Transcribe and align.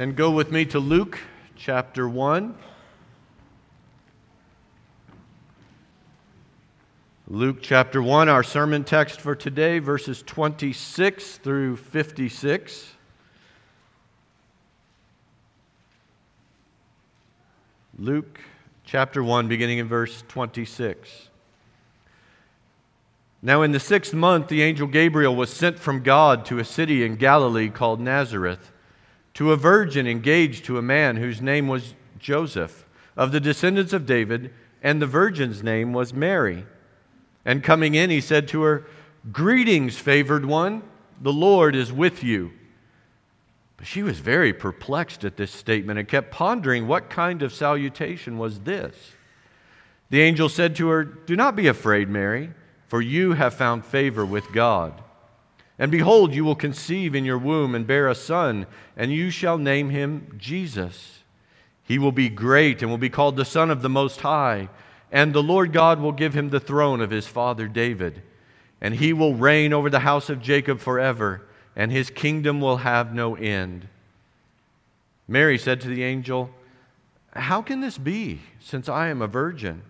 And 0.00 0.14
go 0.14 0.30
with 0.30 0.52
me 0.52 0.64
to 0.66 0.78
Luke 0.78 1.18
chapter 1.56 2.08
1. 2.08 2.54
Luke 7.26 7.56
chapter 7.60 8.00
1, 8.00 8.28
our 8.28 8.44
sermon 8.44 8.84
text 8.84 9.20
for 9.20 9.34
today, 9.34 9.80
verses 9.80 10.22
26 10.22 11.38
through 11.38 11.78
56. 11.78 12.92
Luke 17.98 18.40
chapter 18.84 19.24
1, 19.24 19.48
beginning 19.48 19.78
in 19.78 19.88
verse 19.88 20.22
26. 20.28 21.28
Now, 23.42 23.62
in 23.62 23.72
the 23.72 23.80
sixth 23.80 24.14
month, 24.14 24.46
the 24.46 24.62
angel 24.62 24.86
Gabriel 24.86 25.34
was 25.34 25.52
sent 25.52 25.76
from 25.76 26.04
God 26.04 26.44
to 26.44 26.60
a 26.60 26.64
city 26.64 27.04
in 27.04 27.16
Galilee 27.16 27.68
called 27.68 27.98
Nazareth 27.98 28.70
to 29.38 29.52
a 29.52 29.56
virgin 29.56 30.08
engaged 30.08 30.64
to 30.64 30.78
a 30.78 30.82
man 30.82 31.14
whose 31.14 31.40
name 31.40 31.68
was 31.68 31.94
Joseph, 32.18 32.84
of 33.16 33.30
the 33.30 33.38
descendants 33.38 33.92
of 33.92 34.04
David, 34.04 34.52
and 34.82 35.00
the 35.00 35.06
virgin's 35.06 35.62
name 35.62 35.92
was 35.92 36.12
Mary. 36.12 36.66
And 37.44 37.62
coming 37.62 37.94
in, 37.94 38.10
he 38.10 38.20
said 38.20 38.48
to 38.48 38.62
her, 38.62 38.84
Greetings, 39.30 39.96
favored 39.96 40.44
one, 40.44 40.82
the 41.20 41.32
Lord 41.32 41.76
is 41.76 41.92
with 41.92 42.24
you. 42.24 42.50
But 43.76 43.86
she 43.86 44.02
was 44.02 44.18
very 44.18 44.52
perplexed 44.52 45.24
at 45.24 45.36
this 45.36 45.52
statement 45.52 46.00
and 46.00 46.08
kept 46.08 46.32
pondering 46.32 46.88
what 46.88 47.08
kind 47.08 47.40
of 47.44 47.54
salutation 47.54 48.38
was 48.38 48.58
this. 48.58 49.12
The 50.10 50.20
angel 50.20 50.48
said 50.48 50.74
to 50.74 50.88
her, 50.88 51.04
Do 51.04 51.36
not 51.36 51.54
be 51.54 51.68
afraid, 51.68 52.08
Mary, 52.08 52.50
for 52.88 53.00
you 53.00 53.34
have 53.34 53.54
found 53.54 53.84
favor 53.84 54.26
with 54.26 54.50
God. 54.52 55.00
And 55.78 55.90
behold, 55.92 56.34
you 56.34 56.44
will 56.44 56.56
conceive 56.56 57.14
in 57.14 57.24
your 57.24 57.38
womb 57.38 57.74
and 57.74 57.86
bear 57.86 58.08
a 58.08 58.14
son, 58.14 58.66
and 58.96 59.12
you 59.12 59.30
shall 59.30 59.58
name 59.58 59.90
him 59.90 60.34
Jesus. 60.36 61.20
He 61.84 61.98
will 61.98 62.12
be 62.12 62.28
great 62.28 62.82
and 62.82 62.90
will 62.90 62.98
be 62.98 63.08
called 63.08 63.36
the 63.36 63.44
Son 63.44 63.70
of 63.70 63.80
the 63.80 63.88
Most 63.88 64.20
High. 64.20 64.68
And 65.10 65.32
the 65.32 65.42
Lord 65.42 65.72
God 65.72 66.00
will 66.00 66.12
give 66.12 66.34
him 66.34 66.50
the 66.50 66.60
throne 66.60 67.00
of 67.00 67.10
his 67.10 67.26
father 67.26 67.66
David. 67.66 68.22
And 68.80 68.94
he 68.94 69.12
will 69.12 69.34
reign 69.34 69.72
over 69.72 69.88
the 69.88 70.00
house 70.00 70.28
of 70.28 70.42
Jacob 70.42 70.80
forever, 70.80 71.42
and 71.74 71.90
his 71.90 72.10
kingdom 72.10 72.60
will 72.60 72.78
have 72.78 73.14
no 73.14 73.36
end. 73.36 73.88
Mary 75.26 75.58
said 75.58 75.80
to 75.80 75.88
the 75.88 76.02
angel, 76.02 76.50
How 77.32 77.62
can 77.62 77.80
this 77.80 77.98
be, 77.98 78.40
since 78.60 78.88
I 78.88 79.08
am 79.08 79.22
a 79.22 79.26
virgin? 79.26 79.82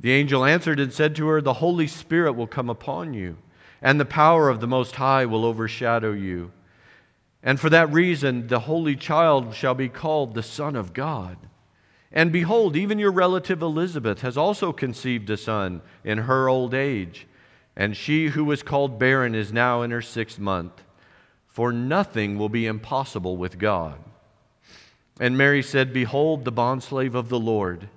The 0.00 0.12
angel 0.12 0.44
answered 0.44 0.80
and 0.80 0.92
said 0.92 1.16
to 1.16 1.26
her, 1.28 1.40
The 1.40 1.54
Holy 1.54 1.86
Spirit 1.86 2.32
will 2.32 2.46
come 2.46 2.68
upon 2.68 3.14
you, 3.14 3.36
and 3.84 4.00
the 4.00 4.06
power 4.06 4.48
of 4.48 4.60
the 4.60 4.66
Most 4.66 4.96
High 4.96 5.26
will 5.26 5.44
overshadow 5.44 6.12
you. 6.12 6.50
And 7.42 7.60
for 7.60 7.68
that 7.68 7.92
reason, 7.92 8.46
the 8.46 8.60
Holy 8.60 8.96
Child 8.96 9.54
shall 9.54 9.74
be 9.74 9.90
called 9.90 10.32
the 10.32 10.42
Son 10.42 10.74
of 10.74 10.94
God. 10.94 11.36
And 12.10 12.32
behold, 12.32 12.76
even 12.76 12.98
your 12.98 13.12
relative 13.12 13.60
Elizabeth 13.60 14.22
has 14.22 14.38
also 14.38 14.72
conceived 14.72 15.28
a 15.28 15.36
son 15.36 15.82
in 16.02 16.16
her 16.16 16.48
old 16.48 16.72
age. 16.72 17.26
And 17.76 17.94
she 17.94 18.28
who 18.28 18.44
was 18.44 18.62
called 18.62 18.98
barren 18.98 19.34
is 19.34 19.52
now 19.52 19.82
in 19.82 19.90
her 19.90 20.00
sixth 20.00 20.38
month. 20.38 20.82
For 21.46 21.70
nothing 21.70 22.38
will 22.38 22.48
be 22.48 22.66
impossible 22.66 23.36
with 23.36 23.58
God. 23.58 23.98
And 25.20 25.36
Mary 25.36 25.62
said, 25.62 25.92
Behold, 25.92 26.46
the 26.46 26.52
bondslave 26.52 27.14
of 27.14 27.28
the 27.28 27.38
Lord. 27.38 27.90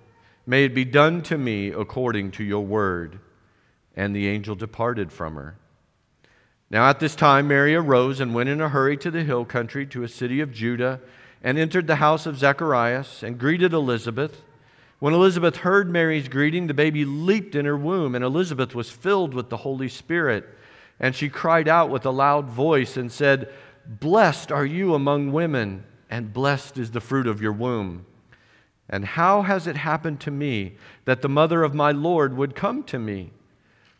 May 0.46 0.66
it 0.66 0.76
be 0.76 0.86
done 0.86 1.22
to 1.24 1.38
me 1.38 1.70
according 1.70 2.32
to 2.32 2.44
your 2.44 2.66
word. 2.66 3.20
And 3.96 4.14
the 4.14 4.28
angel 4.28 4.56
departed 4.56 5.14
from 5.14 5.36
her. 5.36 5.56
Now 6.70 6.90
at 6.90 7.00
this 7.00 7.16
time, 7.16 7.48
Mary 7.48 7.76
arose 7.76 8.20
and 8.20 8.34
went 8.34 8.50
in 8.50 8.62
a 8.62 8.70
hurry 8.70 8.98
to 8.98 9.12
the 9.12 9.24
hill 9.24 9.46
country, 9.46 9.86
to 9.88 10.04
a 10.04 10.08
city 10.08 10.42
of 10.42 10.52
Judah 10.52 11.00
and 11.44 11.58
entered 11.58 11.88
the 11.88 11.98
house 11.98 12.26
of 12.26 12.38
Zacharias 12.38 13.24
and 13.24 13.38
greeted 13.38 13.74
Elizabeth. 13.74 14.42
When 15.00 15.14
Elizabeth 15.14 15.58
heard 15.58 15.90
Mary's 15.90 16.28
greeting, 16.28 16.68
the 16.68 16.74
baby 16.74 17.06
leaped 17.06 17.56
in 17.56 17.66
her 17.66 17.78
womb, 17.78 18.16
and 18.16 18.24
Elizabeth 18.24 18.74
was 18.74 18.90
filled 18.90 19.34
with 19.34 19.50
the 19.50 19.58
Holy 19.58 19.88
Spirit. 19.88 20.48
And 21.00 21.16
she 21.16 21.30
cried 21.30 21.68
out 21.68 21.90
with 21.90 22.06
a 22.06 22.12
loud 22.12 22.50
voice 22.50 22.98
and 22.98 23.12
said, 23.12 23.54
Blessed 23.86 24.52
are 24.52 24.66
you 24.66 24.96
among 24.96 25.32
women, 25.32 25.86
and 26.10 26.34
blessed 26.34 26.80
is 26.80 26.92
the 26.92 27.00
fruit 27.00 27.28
of 27.28 27.42
your 27.42 27.54
womb. 27.54 28.06
And 28.90 29.06
how 29.06 29.44
has 29.44 29.68
it 29.68 29.78
happened 29.78 30.20
to 30.22 30.32
me 30.32 30.78
that 31.06 31.22
the 31.22 31.30
mother 31.30 31.64
of 31.64 31.76
my 31.76 31.92
Lord 31.92 32.36
would 32.36 32.56
come 32.56 32.84
to 32.86 32.98
me? 32.98 33.32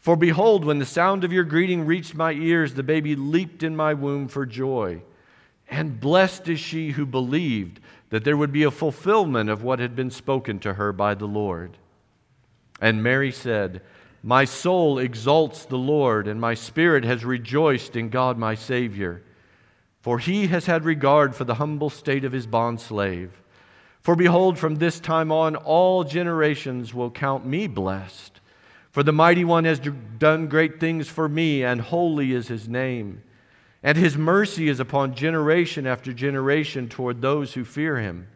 For 0.08 0.16
behold, 0.16 0.64
when 0.64 0.80
the 0.80 0.86
sound 0.86 1.26
of 1.26 1.34
your 1.34 1.44
greeting 1.44 1.86
reached 1.86 2.16
my 2.16 2.32
ears, 2.32 2.74
the 2.74 2.82
baby 2.82 3.18
leaped 3.18 3.62
in 3.62 3.76
my 3.76 3.94
womb 3.94 4.30
for 4.30 4.46
joy. 4.46 5.02
And 5.70 6.00
blessed 6.00 6.48
is 6.48 6.62
she 6.62 6.92
who 6.92 7.06
believed 7.06 7.82
that 8.10 8.24
there 8.24 8.38
would 8.38 8.54
be 8.54 8.64
a 8.64 8.72
fulfillment 8.72 9.50
of 9.50 9.64
what 9.64 9.80
had 9.80 9.98
been 9.98 10.10
spoken 10.10 10.60
to 10.60 10.76
her 10.76 10.94
by 10.94 11.14
the 11.14 11.26
Lord. 11.26 11.76
And 12.80 13.04
Mary 13.04 13.34
said, 13.34 13.82
My 14.24 14.46
soul 14.46 14.98
exalts 14.98 15.66
the 15.66 15.78
Lord, 15.78 16.30
and 16.30 16.40
my 16.40 16.54
spirit 16.54 17.04
has 17.04 17.26
rejoiced 17.26 17.98
in 17.98 18.08
God 18.08 18.38
my 18.38 18.56
Savior. 18.56 19.24
For 20.00 20.20
he 20.20 20.48
has 20.48 20.68
had 20.68 20.86
regard 20.86 21.36
for 21.36 21.44
the 21.44 21.56
humble 21.56 21.90
state 21.90 22.24
of 22.24 22.32
his 22.32 22.48
bondslave. 22.48 23.32
For 24.00 24.16
behold, 24.16 24.58
from 24.58 24.76
this 24.76 25.02
time 25.02 25.34
on, 25.34 25.58
all 25.58 26.06
generations 26.06 26.94
will 26.94 27.12
count 27.12 27.46
me 27.46 27.68
blessed. 27.68 28.37
For 28.98 29.04
the 29.04 29.14
mighty 29.14 29.46
one 29.46 29.66
has 29.66 29.80
done 30.18 30.48
great 30.48 30.80
things 30.80 31.08
for 31.08 31.30
me, 31.30 31.64
and 31.64 31.80
holy 31.80 32.32
is 32.32 32.48
his 32.48 32.68
name. 32.68 33.22
And 33.84 33.96
his 33.96 34.18
mercy 34.18 34.70
is 34.70 34.80
upon 34.80 35.14
generation 35.14 35.86
after 35.86 36.12
generation 36.12 36.90
toward 36.90 37.22
those 37.22 37.54
who 37.54 37.64
fear 37.64 37.98
him. 38.00 38.28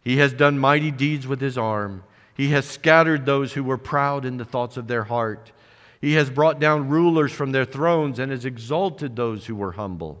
He 0.00 0.16
has 0.16 0.32
done 0.32 0.58
mighty 0.58 0.90
deeds 0.90 1.28
with 1.28 1.40
his 1.40 1.56
arm. 1.56 2.02
He 2.34 2.48
has 2.48 2.66
scattered 2.66 3.26
those 3.26 3.52
who 3.52 3.62
were 3.62 3.78
proud 3.78 4.24
in 4.24 4.38
the 4.38 4.44
thoughts 4.44 4.76
of 4.76 4.88
their 4.88 5.04
heart. 5.04 5.52
He 6.00 6.14
has 6.14 6.30
brought 6.30 6.58
down 6.58 6.88
rulers 6.88 7.30
from 7.30 7.52
their 7.52 7.64
thrones 7.64 8.18
and 8.18 8.32
has 8.32 8.44
exalted 8.44 9.14
those 9.14 9.46
who 9.46 9.54
were 9.54 9.70
humble. 9.70 10.20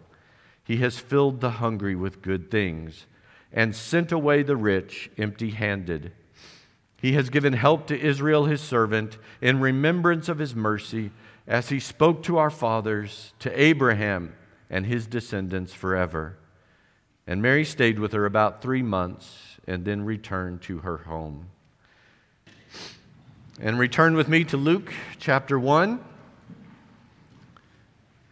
He 0.62 0.76
has 0.76 1.00
filled 1.00 1.40
the 1.40 1.50
hungry 1.50 1.96
with 1.96 2.22
good 2.22 2.52
things 2.52 3.06
and 3.52 3.74
sent 3.74 4.12
away 4.12 4.44
the 4.44 4.56
rich 4.56 5.10
empty 5.18 5.50
handed. 5.50 6.12
He 7.06 7.12
has 7.12 7.30
given 7.30 7.52
help 7.52 7.86
to 7.86 7.96
Israel, 7.96 8.46
his 8.46 8.60
servant, 8.60 9.16
in 9.40 9.60
remembrance 9.60 10.28
of 10.28 10.40
his 10.40 10.56
mercy 10.56 11.12
as 11.46 11.68
he 11.68 11.78
spoke 11.78 12.24
to 12.24 12.38
our 12.38 12.50
fathers, 12.50 13.32
to 13.38 13.62
Abraham 13.62 14.34
and 14.68 14.84
his 14.84 15.06
descendants 15.06 15.72
forever. 15.72 16.36
And 17.24 17.40
Mary 17.40 17.64
stayed 17.64 18.00
with 18.00 18.12
her 18.12 18.26
about 18.26 18.60
three 18.60 18.82
months 18.82 19.60
and 19.68 19.84
then 19.84 20.04
returned 20.04 20.62
to 20.62 20.78
her 20.78 20.96
home. 20.96 21.46
And 23.60 23.78
return 23.78 24.16
with 24.16 24.26
me 24.26 24.42
to 24.42 24.56
Luke 24.56 24.92
chapter 25.20 25.60
1. 25.60 26.04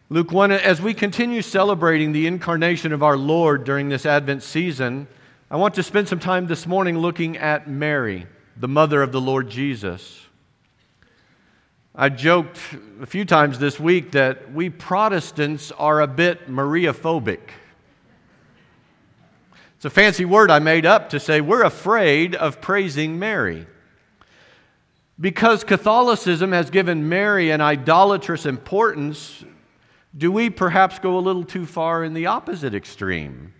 Luke 0.08 0.32
1, 0.32 0.50
as 0.50 0.82
we 0.82 0.94
continue 0.94 1.42
celebrating 1.42 2.10
the 2.10 2.26
incarnation 2.26 2.92
of 2.92 3.04
our 3.04 3.16
Lord 3.16 3.62
during 3.62 3.88
this 3.88 4.04
Advent 4.04 4.42
season, 4.42 5.06
I 5.48 5.58
want 5.58 5.74
to 5.74 5.84
spend 5.84 6.08
some 6.08 6.18
time 6.18 6.48
this 6.48 6.66
morning 6.66 6.98
looking 6.98 7.36
at 7.36 7.70
Mary, 7.70 8.26
the 8.56 8.69
mother 8.69 9.03
of 9.03 9.12
the 9.12 9.20
Lord 9.20 9.48
Jesus. 9.48 10.20
I 11.94 12.09
joked 12.09 12.59
a 13.00 13.06
few 13.06 13.25
times 13.25 13.59
this 13.59 13.78
week 13.78 14.12
that 14.12 14.53
we 14.53 14.70
Protestants 14.70 15.72
are 15.72 16.00
a 16.00 16.06
bit 16.06 16.48
Maria 16.48 16.92
phobic. 16.92 17.41
It's 19.76 19.84
a 19.84 19.91
fancy 19.91 20.25
word 20.25 20.50
I 20.50 20.60
made 20.60 20.87
up 20.87 21.10
to 21.10 21.20
say 21.20 21.41
we're 21.41 21.62
afraid 21.62 22.34
of 22.34 22.60
praising 22.60 23.19
Mary. 23.19 23.66
Because 25.21 25.62
Catholicism 25.62 26.53
has 26.53 26.71
given 26.71 27.09
Mary 27.09 27.50
an 27.50 27.60
idolatrous 27.60 28.47
importance, 28.47 29.44
do 30.16 30.32
we 30.32 30.50
perhaps 30.50 30.98
go 30.98 31.18
a 31.18 31.21
little 31.21 31.45
too 31.45 31.66
far 31.66 32.03
in 32.03 32.15
the 32.15 32.27
opposite 32.27 32.74
extreme? 32.74 33.53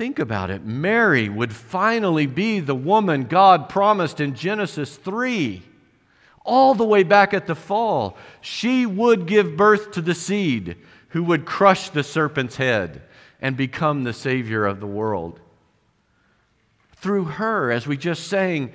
Think 0.00 0.18
about 0.18 0.48
it. 0.48 0.64
Mary 0.64 1.28
would 1.28 1.52
finally 1.52 2.24
be 2.26 2.60
the 2.60 2.74
woman 2.74 3.24
God 3.24 3.68
promised 3.68 4.18
in 4.18 4.34
Genesis 4.34 4.96
3 4.96 5.62
all 6.42 6.74
the 6.74 6.86
way 6.86 7.02
back 7.02 7.34
at 7.34 7.46
the 7.46 7.54
fall. 7.54 8.16
She 8.40 8.86
would 8.86 9.26
give 9.26 9.58
birth 9.58 9.90
to 9.90 10.00
the 10.00 10.14
seed 10.14 10.78
who 11.08 11.22
would 11.24 11.44
crush 11.44 11.90
the 11.90 12.02
serpent's 12.02 12.56
head 12.56 13.02
and 13.42 13.58
become 13.58 14.02
the 14.04 14.14
Savior 14.14 14.64
of 14.64 14.80
the 14.80 14.86
world. 14.86 15.38
Through 16.96 17.24
her, 17.24 17.70
as 17.70 17.86
we 17.86 17.98
just 17.98 18.26
sang, 18.26 18.72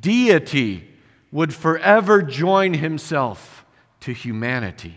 deity 0.00 0.88
would 1.30 1.54
forever 1.54 2.20
join 2.20 2.74
himself 2.74 3.64
to 4.00 4.12
humanity. 4.12 4.96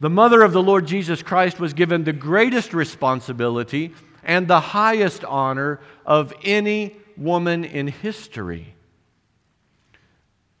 The 0.00 0.08
mother 0.08 0.40
of 0.40 0.54
the 0.54 0.62
Lord 0.62 0.86
Jesus 0.86 1.22
Christ 1.22 1.60
was 1.60 1.74
given 1.74 2.04
the 2.04 2.14
greatest 2.14 2.72
responsibility 2.72 3.92
and 4.24 4.48
the 4.48 4.60
highest 4.60 5.24
honor 5.24 5.80
of 6.04 6.32
any 6.42 6.96
woman 7.16 7.64
in 7.64 7.86
history. 7.86 8.74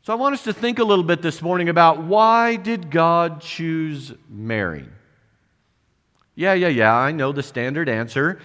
So 0.02 0.12
I 0.12 0.16
want 0.16 0.34
us 0.34 0.44
to 0.44 0.52
think 0.52 0.78
a 0.78 0.84
little 0.84 1.04
bit 1.04 1.22
this 1.22 1.40
morning 1.40 1.70
about 1.70 2.02
why 2.02 2.56
did 2.56 2.90
God 2.90 3.40
choose 3.40 4.12
Mary? 4.28 4.86
Yeah, 6.34 6.52
yeah, 6.52 6.68
yeah, 6.68 6.94
I 6.94 7.12
know 7.12 7.32
the 7.32 7.42
standard 7.42 7.88
answer. 7.88 8.38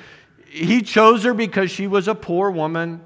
He 0.45 0.81
chose 0.81 1.24
her 1.24 1.33
because 1.33 1.69
she 1.69 1.86
was 1.86 2.07
a 2.07 2.15
poor 2.15 2.50
woman, 2.50 3.01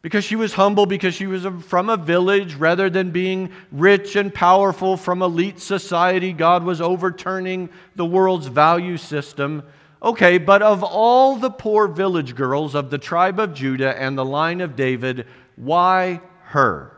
because 0.00 0.24
she 0.24 0.36
was 0.36 0.54
humble, 0.54 0.86
because 0.86 1.14
she 1.14 1.26
was 1.26 1.44
from 1.64 1.90
a 1.90 1.96
village 1.96 2.54
rather 2.54 2.88
than 2.88 3.10
being 3.10 3.50
rich 3.72 4.16
and 4.16 4.32
powerful 4.32 4.96
from 4.96 5.22
elite 5.22 5.60
society. 5.60 6.32
God 6.32 6.62
was 6.62 6.80
overturning 6.80 7.68
the 7.96 8.06
world's 8.06 8.46
value 8.46 8.96
system. 8.96 9.64
Okay, 10.02 10.38
but 10.38 10.62
of 10.62 10.82
all 10.82 11.36
the 11.36 11.50
poor 11.50 11.86
village 11.86 12.34
girls 12.34 12.74
of 12.74 12.90
the 12.90 12.98
tribe 12.98 13.38
of 13.38 13.54
Judah 13.54 13.96
and 13.96 14.18
the 14.18 14.24
line 14.24 14.60
of 14.60 14.74
David, 14.74 15.26
why 15.54 16.20
her? 16.46 16.96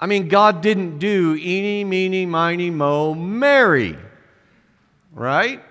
I 0.00 0.06
mean, 0.06 0.28
God 0.28 0.62
didn't 0.62 0.98
do 0.98 1.36
eeny, 1.36 1.84
meeny, 1.84 2.24
miny, 2.24 2.70
mo, 2.70 3.12
Mary, 3.14 3.98
right? 5.12 5.62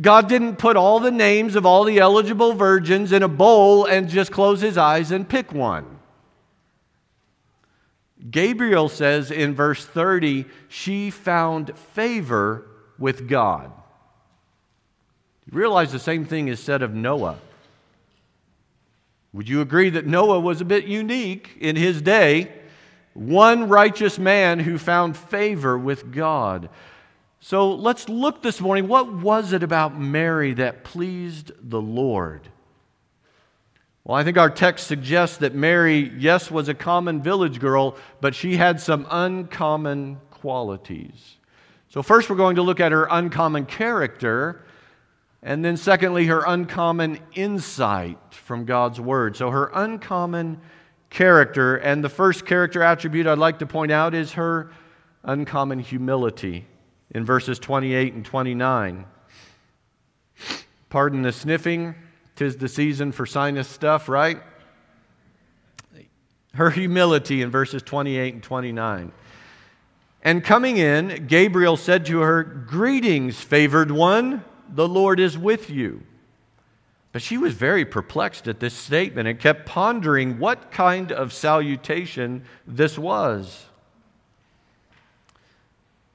God 0.00 0.28
didn't 0.28 0.56
put 0.56 0.76
all 0.76 0.98
the 0.98 1.12
names 1.12 1.54
of 1.54 1.64
all 1.64 1.84
the 1.84 1.98
eligible 1.98 2.54
virgins 2.54 3.12
in 3.12 3.22
a 3.22 3.28
bowl 3.28 3.84
and 3.84 4.08
just 4.08 4.32
close 4.32 4.60
his 4.60 4.76
eyes 4.76 5.12
and 5.12 5.28
pick 5.28 5.52
one. 5.52 6.00
Gabriel 8.28 8.88
says 8.88 9.30
in 9.30 9.54
verse 9.54 9.84
30, 9.84 10.46
she 10.66 11.10
found 11.10 11.78
favor 11.78 12.66
with 12.98 13.28
God. 13.28 13.70
You 15.46 15.58
realize 15.58 15.92
the 15.92 15.98
same 15.98 16.24
thing 16.24 16.48
is 16.48 16.60
said 16.60 16.82
of 16.82 16.94
Noah. 16.94 17.38
Would 19.32 19.48
you 19.48 19.60
agree 19.60 19.90
that 19.90 20.06
Noah 20.06 20.40
was 20.40 20.60
a 20.60 20.64
bit 20.64 20.84
unique 20.84 21.50
in 21.60 21.76
his 21.76 22.00
day? 22.00 22.52
One 23.14 23.68
righteous 23.68 24.18
man 24.18 24.60
who 24.60 24.78
found 24.78 25.16
favor 25.16 25.76
with 25.76 26.12
God. 26.12 26.68
So 27.40 27.74
let's 27.74 28.08
look 28.08 28.42
this 28.42 28.60
morning. 28.60 28.88
What 28.88 29.12
was 29.12 29.52
it 29.52 29.62
about 29.62 30.00
Mary 30.00 30.54
that 30.54 30.84
pleased 30.84 31.52
the 31.60 31.80
Lord? 31.80 32.48
Well, 34.04 34.16
I 34.16 34.24
think 34.24 34.36
our 34.36 34.50
text 34.50 34.86
suggests 34.86 35.38
that 35.38 35.54
Mary, 35.54 36.12
yes, 36.16 36.50
was 36.50 36.68
a 36.68 36.74
common 36.74 37.22
village 37.22 37.58
girl, 37.58 37.96
but 38.20 38.34
she 38.34 38.56
had 38.56 38.80
some 38.80 39.06
uncommon 39.10 40.20
qualities. 40.30 41.36
So, 41.94 42.02
first, 42.02 42.28
we're 42.28 42.34
going 42.34 42.56
to 42.56 42.62
look 42.62 42.80
at 42.80 42.90
her 42.90 43.06
uncommon 43.08 43.66
character, 43.66 44.64
and 45.44 45.64
then, 45.64 45.76
secondly, 45.76 46.26
her 46.26 46.42
uncommon 46.44 47.20
insight 47.34 48.18
from 48.32 48.64
God's 48.64 49.00
Word. 49.00 49.36
So, 49.36 49.48
her 49.50 49.70
uncommon 49.72 50.60
character, 51.08 51.76
and 51.76 52.02
the 52.02 52.08
first 52.08 52.46
character 52.46 52.82
attribute 52.82 53.28
I'd 53.28 53.38
like 53.38 53.60
to 53.60 53.66
point 53.66 53.92
out 53.92 54.12
is 54.12 54.32
her 54.32 54.72
uncommon 55.22 55.78
humility 55.78 56.66
in 57.12 57.24
verses 57.24 57.60
28 57.60 58.14
and 58.14 58.24
29. 58.24 59.04
Pardon 60.88 61.22
the 61.22 61.30
sniffing, 61.30 61.94
tis 62.34 62.56
the 62.56 62.66
season 62.66 63.12
for 63.12 63.24
sinus 63.24 63.68
stuff, 63.68 64.08
right? 64.08 64.42
Her 66.54 66.70
humility 66.70 67.40
in 67.40 67.52
verses 67.52 67.84
28 67.84 68.34
and 68.34 68.42
29. 68.42 69.12
And 70.24 70.42
coming 70.42 70.78
in, 70.78 71.26
Gabriel 71.26 71.76
said 71.76 72.06
to 72.06 72.20
her, 72.20 72.42
Greetings, 72.42 73.38
favored 73.38 73.90
one, 73.90 74.42
the 74.70 74.88
Lord 74.88 75.20
is 75.20 75.36
with 75.36 75.68
you. 75.68 76.02
But 77.12 77.22
she 77.22 77.36
was 77.36 77.52
very 77.52 77.84
perplexed 77.84 78.48
at 78.48 78.58
this 78.58 78.74
statement 78.74 79.28
and 79.28 79.38
kept 79.38 79.66
pondering 79.66 80.38
what 80.38 80.72
kind 80.72 81.12
of 81.12 81.32
salutation 81.32 82.44
this 82.66 82.98
was. 82.98 83.66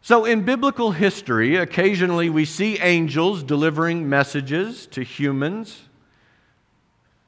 So, 0.01 0.25
in 0.25 0.43
biblical 0.43 0.91
history, 0.91 1.55
occasionally 1.57 2.31
we 2.31 2.43
see 2.43 2.79
angels 2.79 3.43
delivering 3.43 4.09
messages 4.09 4.87
to 4.87 5.03
humans. 5.03 5.83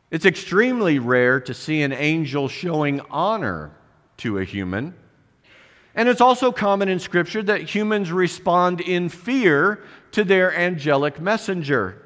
It's 0.09 0.25
extremely 0.25 0.97
rare 0.97 1.39
to 1.41 1.53
see 1.53 1.83
an 1.83 1.93
angel 1.93 2.47
showing 2.47 3.01
honor 3.11 3.71
to 4.17 4.39
a 4.39 4.43
human. 4.43 4.95
And 5.95 6.07
it's 6.07 6.21
also 6.21 6.51
common 6.51 6.87
in 6.87 6.99
Scripture 6.99 7.43
that 7.43 7.61
humans 7.61 8.11
respond 8.11 8.79
in 8.79 9.09
fear 9.09 9.83
to 10.11 10.23
their 10.23 10.55
angelic 10.55 11.19
messenger. 11.19 12.01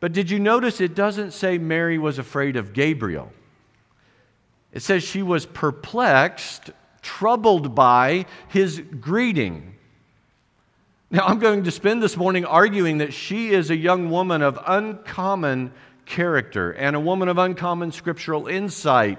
But 0.00 0.12
did 0.12 0.30
you 0.30 0.38
notice 0.38 0.80
it 0.80 0.94
doesn't 0.94 1.32
say 1.32 1.56
Mary 1.56 1.98
was 1.98 2.18
afraid 2.18 2.56
of 2.56 2.72
Gabriel? 2.72 3.32
It 4.72 4.82
says 4.82 5.04
she 5.04 5.22
was 5.22 5.46
perplexed, 5.46 6.70
troubled 7.00 7.74
by 7.74 8.26
his 8.48 8.82
greeting. 9.00 9.76
Now, 11.10 11.26
I'm 11.26 11.38
going 11.38 11.62
to 11.62 11.70
spend 11.70 12.02
this 12.02 12.16
morning 12.16 12.44
arguing 12.44 12.98
that 12.98 13.12
she 13.12 13.50
is 13.50 13.70
a 13.70 13.76
young 13.76 14.10
woman 14.10 14.42
of 14.42 14.58
uncommon 14.66 15.72
character 16.06 16.72
and 16.72 16.96
a 16.96 17.00
woman 17.00 17.28
of 17.28 17.38
uncommon 17.38 17.92
scriptural 17.92 18.48
insight 18.48 19.18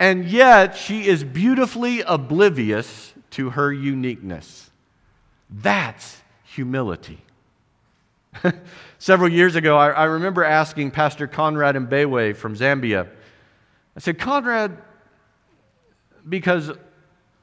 and 0.00 0.24
yet 0.24 0.74
she 0.74 1.06
is 1.06 1.22
beautifully 1.22 2.00
oblivious 2.00 3.12
to 3.32 3.50
her 3.50 3.70
uniqueness. 3.70 4.70
That's 5.50 6.22
humility. 6.42 7.18
Several 8.98 9.28
years 9.28 9.56
ago, 9.56 9.76
I, 9.76 9.90
I, 9.90 10.04
remember 10.04 10.42
asking 10.42 10.92
Pastor 10.92 11.26
Conrad 11.26 11.74
Mbewe 11.74 12.34
from 12.34 12.56
Zambia, 12.56 13.08
I 13.94 14.00
said, 14.00 14.18
Conrad, 14.18 14.78
because 16.26 16.70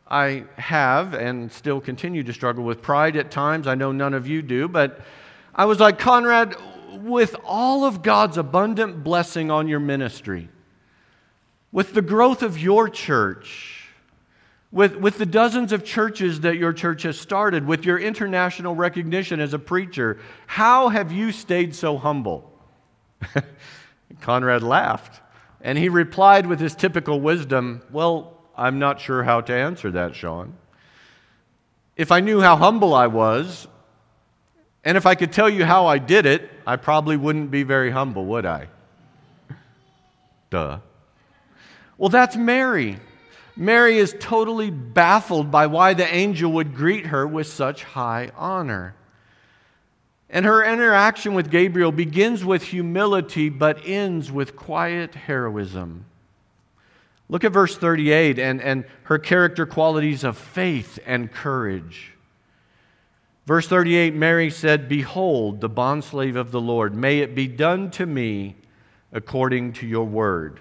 I 0.10 0.46
have 0.56 1.14
and 1.14 1.52
still 1.52 1.80
continue 1.80 2.24
to 2.24 2.34
struggle 2.34 2.64
with 2.64 2.82
pride 2.82 3.18
at 3.18 3.30
times, 3.30 3.68
I 3.68 3.76
know 3.76 3.92
none 3.92 4.14
of 4.14 4.28
you 4.28 4.42
do, 4.42 4.68
but 4.68 5.02
I 5.54 5.66
was 5.66 5.80
like, 5.80 6.00
Conrad, 6.00 6.56
with 7.02 7.36
all 7.44 7.84
of 7.86 8.02
God's 8.02 8.38
abundant 8.38 9.04
blessing 9.04 9.52
on 9.52 9.68
your 9.68 9.80
ministry, 9.80 10.50
with 11.72 11.94
the 11.94 12.02
growth 12.02 12.44
of 12.44 12.58
your 12.58 12.90
church, 12.90 13.88
with, 14.72 14.96
with 14.96 15.18
the 15.18 15.26
dozens 15.26 15.72
of 15.72 15.84
churches 15.84 16.42
that 16.42 16.58
your 16.58 16.74
church 16.74 17.04
has 17.04 17.20
started, 17.20 17.66
with 17.66 17.86
your 17.86 17.98
international 17.98 18.76
recognition 18.76 19.40
as 19.40 19.54
a 19.54 19.60
preacher, 19.60 20.20
how 20.46 20.90
have 20.90 21.12
you 21.12 21.32
stayed 21.32 21.74
so 21.76 21.98
humble? 21.98 22.52
Conrad 24.22 24.64
laughed, 24.64 25.22
and 25.62 25.78
he 25.78 25.90
replied 25.90 26.46
with 26.46 26.60
his 26.60 26.76
typical 26.76 27.20
wisdom 27.20 27.82
Well, 27.92 28.38
I'm 28.56 28.80
not 28.80 29.00
sure 29.00 29.24
how 29.24 29.42
to 29.42 29.54
answer 29.54 29.92
that, 29.92 30.16
Sean. 30.16 30.54
If 31.96 32.12
I 32.12 32.20
knew 32.20 32.42
how 32.42 32.56
humble 32.56 32.94
I 32.94 33.08
was, 33.08 33.68
and 34.84 34.98
if 34.98 35.06
I 35.06 35.16
could 35.16 35.32
tell 35.32 35.50
you 35.50 35.66
how 35.66 35.88
I 35.88 35.98
did 35.98 36.26
it, 36.26 36.50
I 36.66 36.76
probably 36.76 37.18
wouldn't 37.18 37.52
be 37.52 37.64
very 37.64 37.92
humble, 37.92 38.26
would 38.26 38.46
I? 38.46 38.68
Duh. 40.50 40.80
Well, 41.98 42.10
that's 42.10 42.36
Mary. 42.36 42.98
Mary 43.56 43.98
is 43.98 44.16
totally 44.20 44.70
baffled 44.70 45.50
by 45.50 45.66
why 45.66 45.96
the 45.96 46.08
angel 46.08 46.52
would 46.54 46.76
greet 46.76 47.08
her 47.08 47.26
with 47.26 47.48
such 47.48 47.84
high 47.84 48.32
honor. 48.36 48.94
And 50.30 50.46
her 50.46 50.64
interaction 50.64 51.34
with 51.34 51.50
Gabriel 51.50 51.92
begins 51.92 52.46
with 52.46 52.64
humility 52.64 53.50
but 53.50 53.82
ends 53.86 54.32
with 54.32 54.56
quiet 54.56 55.16
heroism. 55.16 56.06
Look 57.30 57.44
at 57.44 57.52
verse 57.52 57.78
38 57.78 58.38
and, 58.38 58.62
and 58.62 58.86
her 59.04 59.18
character 59.18 59.66
qualities 59.66 60.24
of 60.24 60.38
faith 60.38 61.00
and 61.06 61.32
courage. 61.32 62.14
Verse 63.46 63.68
38 63.68 64.14
Mary 64.14 64.50
said, 64.50 64.88
Behold, 64.88 65.62
the 65.62 65.70
bondslave 65.70 66.36
of 66.36 66.52
the 66.52 66.62
Lord, 66.62 66.94
may 66.94 67.20
it 67.20 67.34
be 67.34 67.48
done 67.48 67.90
to 67.92 68.06
me 68.06 68.56
according 69.12 69.74
to 69.74 69.88
your 69.88 70.06
word. 70.06 70.60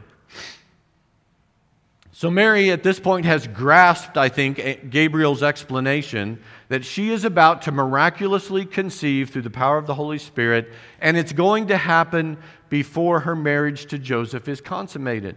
So, 2.19 2.31
Mary 2.31 2.71
at 2.71 2.83
this 2.83 2.99
point 2.99 3.27
has 3.27 3.47
grasped, 3.47 4.17
I 4.17 4.31
think, 4.31 4.89
Gabriel's 4.89 5.43
explanation 5.43 6.41
that 6.71 6.83
she 6.83 7.11
is 7.11 7.27
about 7.27 7.61
to 7.63 7.73
miraculously 7.73 8.65
conceive 8.65 9.29
through 9.29 9.43
the 9.43 9.51
power 9.51 9.77
of 9.77 9.87
the 9.87 9.93
Holy 9.93 10.17
Spirit, 10.17 10.73
and 10.99 11.19
it's 11.19 11.35
going 11.35 11.67
to 11.67 11.77
happen 11.77 12.39
before 12.71 13.21
her 13.21 13.37
marriage 13.37 13.85
to 13.89 13.99
Joseph 13.99 14.49
is 14.49 14.63
consummated. 14.63 15.37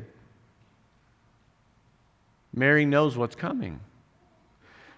Mary 2.54 2.86
knows 2.86 3.18
what's 3.18 3.36
coming. 3.36 3.82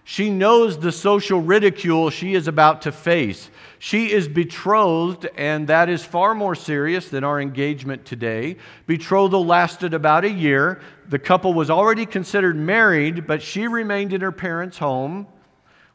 She 0.04 0.30
knows 0.30 0.78
the 0.78 0.92
social 0.92 1.40
ridicule 1.40 2.10
she 2.10 2.34
is 2.34 2.48
about 2.48 2.82
to 2.82 2.92
face. 2.92 3.50
She 3.78 4.10
is 4.10 4.26
betrothed, 4.26 5.28
and 5.36 5.68
that 5.68 5.88
is 5.88 6.04
far 6.04 6.34
more 6.34 6.54
serious 6.54 7.08
than 7.08 7.22
our 7.24 7.40
engagement 7.40 8.04
today. 8.04 8.56
Betrothal 8.86 9.46
lasted 9.46 9.94
about 9.94 10.24
a 10.24 10.30
year. 10.30 10.80
The 11.08 11.18
couple 11.18 11.54
was 11.54 11.70
already 11.70 12.04
considered 12.04 12.56
married, 12.56 13.26
but 13.26 13.42
she 13.42 13.68
remained 13.68 14.12
in 14.12 14.20
her 14.20 14.32
parents' 14.32 14.78
home 14.78 15.28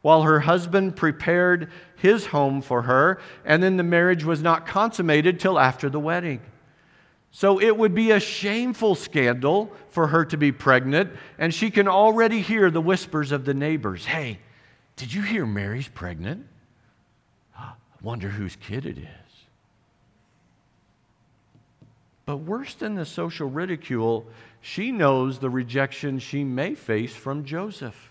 while 0.00 0.22
her 0.22 0.40
husband 0.40 0.96
prepared 0.96 1.70
his 1.96 2.26
home 2.26 2.62
for 2.62 2.82
her, 2.82 3.20
and 3.44 3.62
then 3.62 3.76
the 3.76 3.82
marriage 3.82 4.24
was 4.24 4.42
not 4.42 4.66
consummated 4.66 5.40
till 5.40 5.58
after 5.58 5.90
the 5.90 6.00
wedding. 6.00 6.40
So 7.30 7.60
it 7.60 7.76
would 7.76 7.94
be 7.94 8.10
a 8.10 8.20
shameful 8.20 8.94
scandal 8.94 9.70
for 9.90 10.06
her 10.08 10.24
to 10.26 10.36
be 10.36 10.50
pregnant, 10.50 11.12
and 11.38 11.52
she 11.52 11.70
can 11.70 11.86
already 11.86 12.40
hear 12.40 12.70
the 12.70 12.80
whispers 12.80 13.32
of 13.32 13.44
the 13.44 13.54
neighbors 13.54 14.04
Hey, 14.04 14.38
Did 14.96 15.12
you 15.12 15.22
hear 15.22 15.46
Mary's 15.46 15.88
pregnant? 15.88 16.46
I 17.56 17.72
Wonder 18.02 18.28
whose 18.28 18.56
kid 18.56 18.86
it 18.86 18.98
is. 18.98 19.28
But 22.24 22.38
worse 22.38 22.74
than 22.74 22.94
the 22.94 23.06
social 23.06 23.48
ridicule, 23.48 24.26
she 24.60 24.92
knows 24.92 25.38
the 25.38 25.48
rejection 25.48 26.18
she 26.18 26.44
may 26.44 26.74
face 26.74 27.14
from 27.14 27.44
Joseph. 27.44 28.10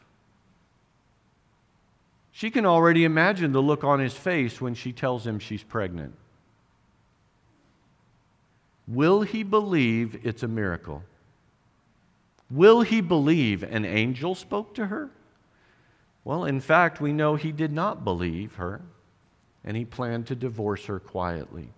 She 2.31 2.49
can 2.49 2.65
already 2.65 3.03
imagine 3.03 3.51
the 3.51 3.61
look 3.61 3.83
on 3.83 3.99
his 3.99 4.13
face 4.13 4.61
when 4.61 4.73
she 4.73 4.91
tells 4.91 5.25
him 5.25 5.39
she's 5.39 5.63
pregnant. 5.63 6.15
Will 8.87 9.21
he 9.21 9.43
believe 9.43 10.19
it's 10.23 10.43
a 10.43 10.47
miracle? 10.47 11.03
Will 12.49 12.81
he 12.81 13.01
believe 13.01 13.63
an 13.63 13.83
angel 13.83 14.33
spoke 14.33 14.73
to 14.75 14.87
her? 14.87 15.09
Well, 16.23 16.45
in 16.45 16.61
fact, 16.61 17.01
we 17.01 17.11
know 17.13 17.35
he 17.35 17.51
did 17.51 17.71
not 17.71 18.03
believe 18.03 18.55
her, 18.55 18.81
and 19.63 19.75
he 19.75 19.85
planned 19.85 20.27
to 20.27 20.35
divorce 20.35 20.85
her 20.85 20.99
quietly. 20.99 21.69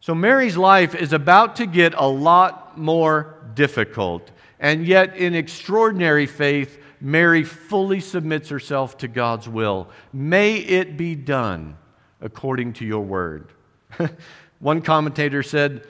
So 0.00 0.14
Mary's 0.14 0.56
life 0.56 0.94
is 0.94 1.12
about 1.12 1.56
to 1.56 1.66
get 1.66 1.94
a 1.94 2.06
lot 2.06 2.78
more 2.78 3.36
difficult. 3.54 4.30
And 4.60 4.86
yet, 4.86 5.16
in 5.16 5.34
extraordinary 5.34 6.26
faith, 6.26 6.78
Mary 7.00 7.42
fully 7.42 8.00
submits 8.00 8.48
herself 8.48 8.98
to 8.98 9.08
God's 9.08 9.48
will. 9.48 9.88
May 10.12 10.56
it 10.56 10.96
be 10.96 11.14
done 11.14 11.76
according 12.20 12.74
to 12.74 12.84
your 12.84 13.04
word. 13.04 13.52
One 14.64 14.80
commentator 14.80 15.42
said, 15.42 15.86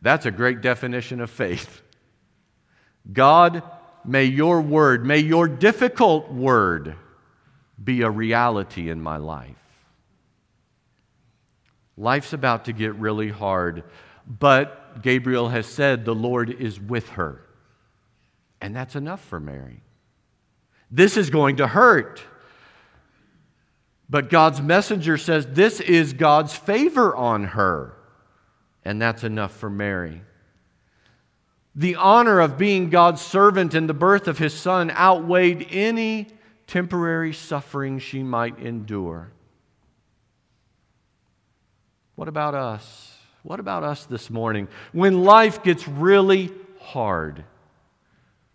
That's 0.00 0.26
a 0.26 0.32
great 0.32 0.60
definition 0.60 1.20
of 1.20 1.30
faith. 1.30 1.82
God, 3.12 3.62
may 4.04 4.24
your 4.24 4.60
word, 4.60 5.06
may 5.06 5.20
your 5.20 5.46
difficult 5.46 6.28
word 6.28 6.96
be 7.82 8.02
a 8.02 8.10
reality 8.10 8.90
in 8.90 9.00
my 9.00 9.18
life. 9.18 9.54
Life's 11.96 12.32
about 12.32 12.64
to 12.64 12.72
get 12.72 12.96
really 12.96 13.28
hard, 13.28 13.84
but 14.26 15.00
Gabriel 15.00 15.50
has 15.50 15.66
said 15.66 16.04
the 16.04 16.12
Lord 16.12 16.50
is 16.50 16.80
with 16.80 17.08
her. 17.10 17.40
And 18.60 18.74
that's 18.74 18.96
enough 18.96 19.24
for 19.24 19.38
Mary. 19.38 19.80
This 20.90 21.16
is 21.16 21.30
going 21.30 21.58
to 21.58 21.68
hurt. 21.68 22.20
But 24.08 24.30
God's 24.30 24.60
messenger 24.60 25.16
says 25.16 25.46
this 25.46 25.80
is 25.80 26.12
God's 26.12 26.54
favor 26.54 27.14
on 27.14 27.44
her. 27.44 27.96
And 28.84 29.00
that's 29.00 29.24
enough 29.24 29.56
for 29.56 29.70
Mary. 29.70 30.22
The 31.74 31.96
honor 31.96 32.40
of 32.40 32.58
being 32.58 32.90
God's 32.90 33.22
servant 33.22 33.74
in 33.74 33.86
the 33.86 33.94
birth 33.94 34.28
of 34.28 34.38
his 34.38 34.52
son 34.52 34.90
outweighed 34.90 35.68
any 35.70 36.28
temporary 36.66 37.32
suffering 37.32 37.98
she 37.98 38.22
might 38.22 38.58
endure. 38.58 39.32
What 42.14 42.28
about 42.28 42.54
us? 42.54 43.16
What 43.42 43.58
about 43.58 43.82
us 43.82 44.04
this 44.04 44.30
morning? 44.30 44.68
When 44.92 45.24
life 45.24 45.62
gets 45.62 45.88
really 45.88 46.52
hard, 46.80 47.44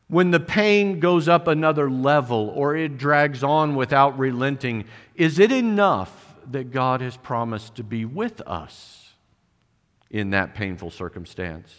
when 0.09 0.31
the 0.31 0.39
pain 0.39 0.99
goes 0.99 1.27
up 1.27 1.47
another 1.47 1.89
level 1.89 2.49
or 2.55 2.75
it 2.75 2.97
drags 2.97 3.43
on 3.43 3.75
without 3.75 4.17
relenting, 4.17 4.85
is 5.15 5.37
it 5.39 5.51
enough 5.51 6.35
that 6.51 6.71
God 6.71 7.01
has 7.01 7.17
promised 7.17 7.75
to 7.75 7.83
be 7.83 8.05
with 8.05 8.41
us 8.41 9.13
in 10.09 10.29
that 10.29 10.55
painful 10.55 10.91
circumstance? 10.91 11.75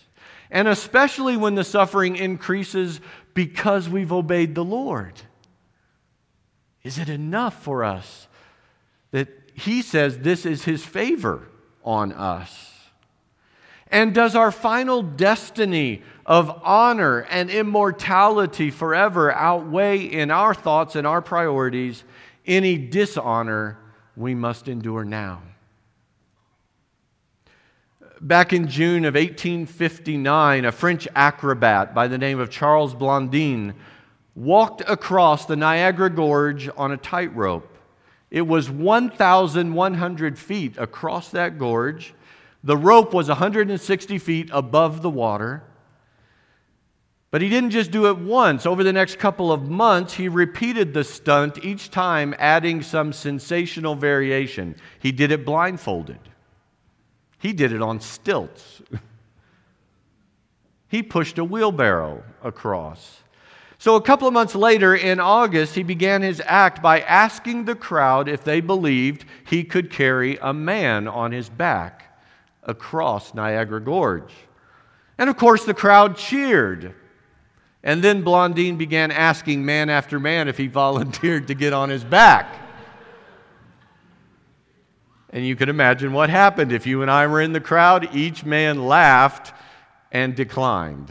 And 0.50 0.68
especially 0.68 1.36
when 1.36 1.54
the 1.54 1.64
suffering 1.64 2.16
increases 2.16 3.00
because 3.34 3.88
we've 3.88 4.12
obeyed 4.12 4.54
the 4.54 4.64
Lord. 4.64 5.14
Is 6.82 6.98
it 6.98 7.08
enough 7.08 7.62
for 7.62 7.84
us 7.84 8.28
that 9.10 9.28
He 9.54 9.82
says 9.82 10.18
this 10.18 10.44
is 10.46 10.64
His 10.64 10.84
favor 10.84 11.48
on 11.84 12.12
us? 12.12 12.74
And 13.90 14.14
does 14.14 14.34
our 14.34 14.50
final 14.50 15.02
destiny 15.02 16.02
of 16.28 16.60
honor 16.62 17.20
and 17.30 17.48
immortality 17.48 18.70
forever 18.70 19.32
outweigh 19.32 19.98
in 19.98 20.30
our 20.30 20.54
thoughts 20.54 20.94
and 20.94 21.06
our 21.06 21.22
priorities 21.22 22.04
any 22.46 22.76
dishonor 22.76 23.78
we 24.14 24.34
must 24.34 24.68
endure 24.68 25.04
now? 25.04 25.42
Back 28.20 28.52
in 28.52 28.68
June 28.68 29.04
of 29.04 29.14
1859, 29.14 30.64
a 30.64 30.72
French 30.72 31.08
acrobat 31.16 31.94
by 31.94 32.08
the 32.08 32.18
name 32.18 32.38
of 32.38 32.50
Charles 32.50 32.94
Blondin 32.94 33.74
walked 34.34 34.82
across 34.86 35.46
the 35.46 35.56
Niagara 35.56 36.10
Gorge 36.10 36.68
on 36.76 36.92
a 36.92 36.96
tightrope. 36.96 37.76
It 38.30 38.42
was 38.42 38.68
1,100 38.68 40.38
feet 40.38 40.76
across 40.76 41.30
that 41.30 41.58
gorge 41.58 42.12
the 42.64 42.76
rope 42.76 43.14
was 43.14 43.28
160 43.28 44.18
feet 44.18 44.50
above 44.52 45.02
the 45.02 45.10
water. 45.10 45.62
But 47.30 47.42
he 47.42 47.48
didn't 47.48 47.70
just 47.70 47.90
do 47.90 48.06
it 48.06 48.18
once. 48.18 48.64
Over 48.64 48.82
the 48.82 48.92
next 48.92 49.18
couple 49.18 49.52
of 49.52 49.68
months, 49.68 50.14
he 50.14 50.28
repeated 50.28 50.94
the 50.94 51.04
stunt, 51.04 51.62
each 51.62 51.90
time 51.90 52.34
adding 52.38 52.82
some 52.82 53.12
sensational 53.12 53.94
variation. 53.94 54.76
He 54.98 55.12
did 55.12 55.30
it 55.30 55.44
blindfolded, 55.44 56.20
he 57.38 57.52
did 57.52 57.72
it 57.72 57.82
on 57.82 58.00
stilts. 58.00 58.80
he 60.88 61.02
pushed 61.02 61.38
a 61.38 61.44
wheelbarrow 61.44 62.22
across. 62.42 63.20
So, 63.80 63.94
a 63.94 64.02
couple 64.02 64.26
of 64.26 64.34
months 64.34 64.56
later, 64.56 64.96
in 64.96 65.20
August, 65.20 65.76
he 65.76 65.84
began 65.84 66.20
his 66.20 66.42
act 66.44 66.82
by 66.82 67.00
asking 67.02 67.64
the 67.64 67.76
crowd 67.76 68.28
if 68.28 68.42
they 68.42 68.60
believed 68.60 69.24
he 69.46 69.62
could 69.62 69.88
carry 69.88 70.36
a 70.42 70.52
man 70.52 71.06
on 71.06 71.30
his 71.30 71.48
back 71.48 72.20
across 72.64 73.34
Niagara 73.34 73.80
Gorge. 73.80 74.32
And 75.16 75.30
of 75.30 75.36
course, 75.36 75.64
the 75.64 75.74
crowd 75.74 76.16
cheered. 76.16 76.92
And 77.88 78.04
then 78.04 78.20
Blondin 78.20 78.76
began 78.76 79.10
asking 79.10 79.64
man 79.64 79.88
after 79.88 80.20
man 80.20 80.46
if 80.46 80.58
he 80.58 80.66
volunteered 80.66 81.48
to 81.48 81.54
get 81.54 81.72
on 81.72 81.88
his 81.88 82.04
back. 82.04 82.54
And 85.30 85.46
you 85.46 85.56
can 85.56 85.70
imagine 85.70 86.12
what 86.12 86.28
happened 86.28 86.70
if 86.70 86.86
you 86.86 87.00
and 87.00 87.10
I 87.10 87.26
were 87.26 87.40
in 87.40 87.54
the 87.54 87.62
crowd. 87.62 88.14
Each 88.14 88.44
man 88.44 88.86
laughed 88.86 89.54
and 90.12 90.36
declined. 90.36 91.10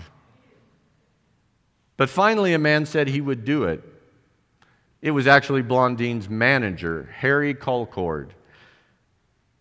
But 1.97 2.11
finally, 2.11 2.53
a 2.53 2.59
man 2.59 2.85
said 2.85 3.07
he 3.07 3.21
would 3.21 3.43
do 3.43 3.63
it. 3.63 3.83
It 5.01 5.09
was 5.09 5.25
actually 5.25 5.63
Blondin's 5.63 6.29
manager, 6.29 7.09
Harry 7.11 7.55
Colcord. 7.55 8.29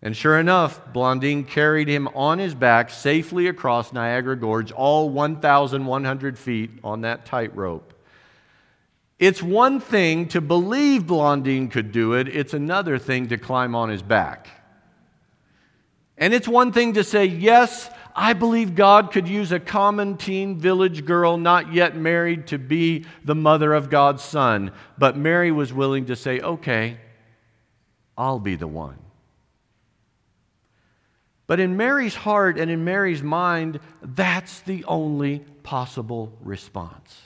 And 0.07 0.17
sure 0.17 0.39
enough, 0.39 0.93
Blondin 0.93 1.43
carried 1.43 1.89
him 1.89 2.07
on 2.15 2.39
his 2.39 2.55
back 2.55 2.91
safely 2.91 3.49
across 3.49 3.93
Niagara 3.93 4.37
Gorge, 4.37 4.71
all 4.71 5.11
1,100 5.11 6.39
feet 6.39 6.71
on 6.85 7.01
that 7.01 7.27
tightrope. 7.27 7.93
It's 9.19 9.43
one 9.43 9.81
thing 9.81 10.29
to 10.29 10.41
believe 10.41 11.09
Blondin 11.09 11.71
could 11.71 11.91
do 11.91 12.13
it, 12.13 12.29
it's 12.29 12.55
another 12.55 12.99
thing 12.99 13.31
to 13.31 13.37
climb 13.37 13.75
on 13.75 13.89
his 13.89 14.01
back. 14.01 14.49
And 16.17 16.33
it's 16.33 16.47
one 16.47 16.71
thing 16.71 16.93
to 16.93 17.03
say, 17.03 17.25
Yes, 17.25 17.91
I 18.15 18.33
believe 18.33 18.77
God 18.77 19.11
could 19.11 19.27
use 19.27 19.51
a 19.51 19.59
common 19.59 20.19
teen 20.19 20.57
village 20.57 21.05
girl 21.05 21.37
not 21.37 21.73
yet 21.73 21.97
married 21.97 22.47
to 22.47 22.59
be 22.59 23.07
the 23.25 23.35
mother 23.35 23.75
of 23.75 23.91
God's 23.91 24.23
son. 24.23 24.71
But 24.97 25.17
Mary 25.17 25.51
was 25.51 25.73
willing 25.73 26.07
to 26.07 26.15
say, 26.15 26.39
Okay, 26.39 26.99
I'll 28.17 28.39
be 28.39 28.55
the 28.55 28.69
one. 28.69 28.99
But 31.47 31.61
in 31.61 31.77
Mary's 31.77 32.15
heart 32.15 32.59
and 32.59 32.71
in 32.71 32.85
Mary's 32.85 33.23
mind, 33.23 33.79
that's 34.03 34.61
the 34.61 34.85
only 34.85 35.41
possible 35.63 36.33
response. 36.41 37.21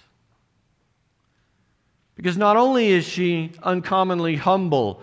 Because 2.17 2.37
not 2.37 2.57
only 2.57 2.89
is 2.89 3.07
she 3.07 3.53
uncommonly 3.63 4.37
humble 4.37 5.01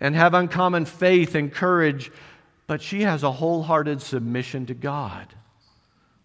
and 0.00 0.16
have 0.16 0.34
uncommon 0.34 0.86
faith 0.86 1.36
and 1.36 1.52
courage, 1.52 2.10
but 2.66 2.82
she 2.82 3.02
has 3.02 3.22
a 3.22 3.30
wholehearted 3.30 4.02
submission 4.02 4.66
to 4.66 4.74
God. 4.74 5.32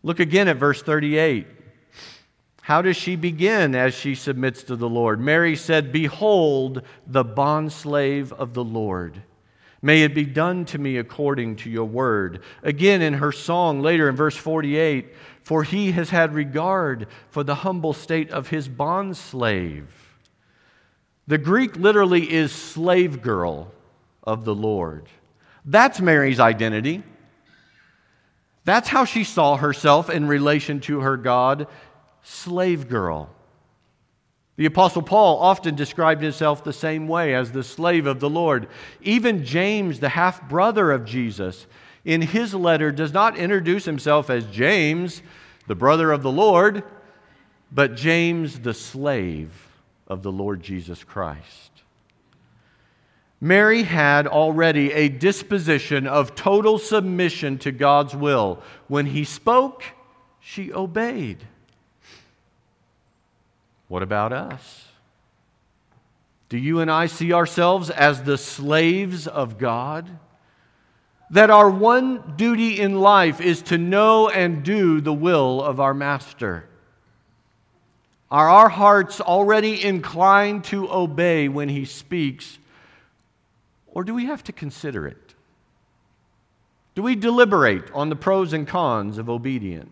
Look 0.02 0.20
again 0.20 0.48
at 0.48 0.58
verse 0.58 0.82
38. 0.82 1.48
How 2.62 2.82
does 2.82 2.96
she 2.96 3.16
begin 3.16 3.76
as 3.76 3.94
she 3.94 4.16
submits 4.16 4.64
to 4.64 4.76
the 4.76 4.90
Lord? 4.90 5.20
Mary 5.20 5.56
said, 5.56 5.92
Behold, 5.92 6.82
the 7.06 7.26
bondslave 7.26 8.32
of 8.32 8.54
the 8.54 8.64
Lord. 8.64 9.22
May 9.86 10.04
it 10.04 10.16
be 10.16 10.24
done 10.24 10.64
to 10.68 10.78
me 10.78 10.96
according 10.96 11.58
to 11.58 11.70
your 11.70 11.84
word. 11.84 12.42
Again, 12.64 13.02
in 13.02 13.16
her 13.16 13.34
song 13.34 13.82
later 13.82 14.08
in 14.08 14.16
verse 14.16 14.36
48, 14.36 15.14
for 15.44 15.64
he 15.64 15.92
has 15.92 16.10
had 16.10 16.34
regard 16.34 17.08
for 17.30 17.44
the 17.44 17.54
humble 17.54 17.92
state 17.92 18.32
of 18.32 18.48
his 18.48 18.70
bondslave. 18.70 19.88
The 21.28 21.38
Greek 21.38 21.76
literally 21.76 22.32
is 22.32 22.54
slave 22.54 23.22
girl 23.22 23.74
of 24.24 24.46
the 24.46 24.56
Lord. 24.56 25.10
That's 25.66 26.00
Mary's 26.00 26.40
identity. 26.40 27.04
That's 28.64 28.88
how 28.88 29.04
she 29.04 29.26
saw 29.26 29.58
herself 29.58 30.10
in 30.10 30.30
relation 30.30 30.80
to 30.82 31.02
her 31.02 31.18
God, 31.18 31.68
slave 32.22 32.88
girl. 32.88 33.30
The 34.56 34.66
Apostle 34.68 35.02
Paul 35.02 35.40
often 35.40 35.76
described 35.76 36.22
himself 36.22 36.64
the 36.64 36.74
same 36.74 37.08
way 37.08 37.34
as 37.34 37.52
the 37.52 37.64
slave 37.64 38.06
of 38.06 38.20
the 38.20 38.30
Lord. 38.30 38.68
Even 39.02 39.44
James, 39.44 40.00
the 40.00 40.10
half 40.10 40.48
brother 40.48 40.92
of 40.92 41.06
Jesus, 41.06 41.66
in 42.06 42.22
his 42.22 42.54
letter 42.54 42.92
does 42.92 43.14
not 43.14 43.38
introduce 43.38 43.86
himself 43.86 44.30
as 44.30 44.46
James, 44.48 45.24
the 45.68 45.76
brother 45.76 46.12
of 46.12 46.22
the 46.22 46.32
Lord, 46.32 46.84
but 47.72 47.96
James, 47.96 48.60
the 48.60 48.74
slave 48.74 49.52
of 50.08 50.22
the 50.22 50.32
Lord 50.32 50.62
Jesus 50.62 51.04
Christ. 51.04 51.72
Mary 53.42 53.84
had 53.84 54.28
already 54.28 54.92
a 54.94 55.10
disposition 55.10 56.08
of 56.08 56.36
total 56.36 56.78
submission 56.78 57.58
to 57.58 57.72
God's 57.72 58.16
will. 58.16 58.62
When 58.88 59.08
he 59.08 59.24
spoke, 59.24 59.84
she 60.40 60.72
obeyed. 60.72 61.40
What 63.94 64.02
about 64.02 64.34
us? 64.34 64.88
Do 66.50 66.58
you 66.58 66.80
and 66.80 66.90
I 66.90 67.06
see 67.06 67.32
ourselves 67.32 67.92
as 67.92 68.24
the 68.24 68.40
slaves 68.40 69.28
of 69.28 69.60
God? 69.60 70.10
That 71.30 71.52
our 71.52 71.70
one 71.70 72.34
duty 72.36 72.80
in 72.80 73.00
life 73.00 73.40
is 73.40 73.62
to 73.62 73.78
know 73.78 74.30
and 74.30 74.64
do 74.64 75.00
the 75.00 75.14
will 75.14 75.62
of 75.62 75.80
our 75.80 75.94
Master. 75.94 76.66
Are 78.32 78.50
our 78.50 78.68
hearts 78.68 79.22
already 79.22 79.84
inclined 79.84 80.64
to 80.64 80.92
obey 80.92 81.48
when 81.48 81.70
He 81.70 81.86
speaks, 81.86 82.58
or 83.86 84.04
do 84.04 84.16
we 84.16 84.26
have 84.26 84.44
to 84.46 84.52
consider 84.52 85.06
it? 85.06 85.36
Do 86.96 87.04
we 87.04 87.14
deliberate 87.14 87.92
on 87.94 88.10
the 88.10 88.16
pros 88.16 88.54
and 88.54 88.68
cons 88.68 89.20
of 89.20 89.30
obedience? 89.30 89.92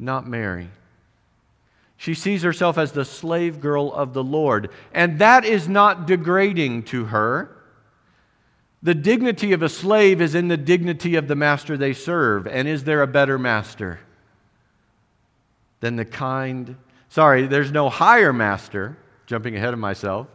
Not 0.00 0.26
Mary. 0.26 0.68
She 2.02 2.14
sees 2.14 2.42
herself 2.42 2.78
as 2.78 2.90
the 2.90 3.04
slave 3.04 3.60
girl 3.60 3.92
of 3.92 4.12
the 4.12 4.24
Lord, 4.24 4.70
and 4.92 5.20
that 5.20 5.44
is 5.44 5.68
not 5.68 6.04
degrading 6.04 6.82
to 6.86 7.04
her. 7.04 7.56
The 8.82 8.92
dignity 8.92 9.52
of 9.52 9.62
a 9.62 9.68
slave 9.68 10.20
is 10.20 10.34
in 10.34 10.48
the 10.48 10.56
dignity 10.56 11.14
of 11.14 11.28
the 11.28 11.36
master 11.36 11.76
they 11.76 11.92
serve. 11.92 12.48
And 12.48 12.66
is 12.66 12.82
there 12.82 13.02
a 13.02 13.06
better 13.06 13.38
master 13.38 14.00
than 15.78 15.94
the 15.94 16.04
kind? 16.04 16.74
Sorry, 17.08 17.46
there's 17.46 17.70
no 17.70 17.88
higher 17.88 18.32
master, 18.32 18.96
jumping 19.26 19.54
ahead 19.54 19.72
of 19.72 19.78
myself. 19.78 20.26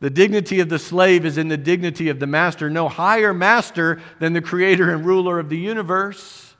The 0.00 0.10
dignity 0.10 0.58
of 0.58 0.68
the 0.68 0.80
slave 0.80 1.24
is 1.24 1.38
in 1.38 1.46
the 1.46 1.56
dignity 1.56 2.08
of 2.08 2.18
the 2.18 2.26
master. 2.26 2.68
No 2.68 2.88
higher 2.88 3.32
master 3.32 4.02
than 4.18 4.32
the 4.32 4.42
creator 4.42 4.90
and 4.92 5.06
ruler 5.06 5.38
of 5.38 5.48
the 5.48 5.58
universe. 5.58 6.56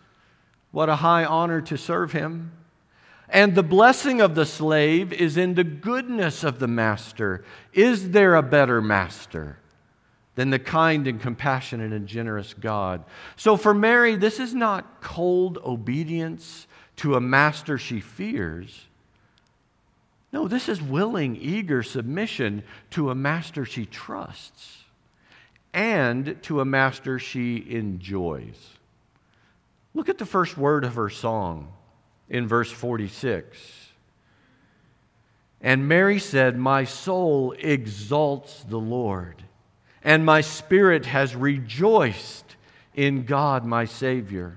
What 0.70 0.88
a 0.88 0.94
high 0.94 1.25
honor 1.25 1.61
to 1.62 1.76
serve 1.76 2.12
him. 2.12 2.52
And 3.28 3.54
the 3.54 3.62
blessing 3.62 4.21
of 4.21 4.35
the 4.35 4.47
slave 4.47 5.12
is 5.12 5.37
in 5.37 5.54
the 5.54 5.64
goodness 5.64 6.45
of 6.45 6.59
the 6.59 6.69
master. 6.69 7.45
Is 7.73 8.11
there 8.11 8.35
a 8.35 8.43
better 8.43 8.83
master 8.83 9.59
than 10.35 10.50
the 10.50 10.59
kind 10.59 11.07
and 11.07 11.21
compassionate 11.21 11.93
and 11.93 12.07
generous 12.07 12.54
God? 12.54 13.04
So 13.37 13.57
for 13.57 13.73
Mary, 13.73 14.16
this 14.16 14.38
is 14.38 14.54
not 14.54 15.00
cold 15.00 15.59
obedience 15.64 16.66
to 16.97 17.14
a 17.14 17.21
master 17.21 17.78
she 17.78 18.00
fears. 18.00 18.87
No, 20.33 20.49
this 20.49 20.69
is 20.69 20.83
willing, 20.83 21.37
eager 21.37 21.83
submission 21.83 22.62
to 22.90 23.11
a 23.11 23.14
master 23.14 23.64
she 23.64 23.87
trusts 23.87 24.85
and 25.73 26.40
to 26.43 26.61
a 26.61 26.64
master 26.64 27.19
she 27.19 27.64
enjoys. 27.69 28.71
Look 29.95 30.09
at 30.09 30.19
the 30.19 30.26
first 30.26 30.57
word 30.59 30.85
of 30.85 30.95
her 30.95 31.09
song 31.09 31.73
in 32.35 32.49
verse 32.49 32.71
46. 32.71 33.57
And 35.61 35.87
Mary 35.87 36.19
said, 36.19 36.59
My 36.59 36.83
soul 36.83 37.55
exalts 37.57 38.64
the 38.69 38.79
Lord, 38.79 39.44
and 40.03 40.27
my 40.27 40.40
spirit 40.40 41.07
has 41.07 41.37
rejoiced 41.37 42.57
in 42.92 43.25
God 43.25 43.64
my 43.64 43.85
Savior. 43.85 44.57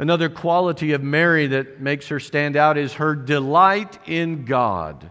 Another 0.00 0.28
quality 0.28 0.92
of 0.92 1.04
Mary 1.04 1.46
that 1.46 1.80
makes 1.80 2.08
her 2.08 2.18
stand 2.18 2.56
out 2.56 2.76
is 2.76 2.94
her 2.94 3.14
delight 3.14 3.96
in 4.06 4.44
God. 4.44 5.08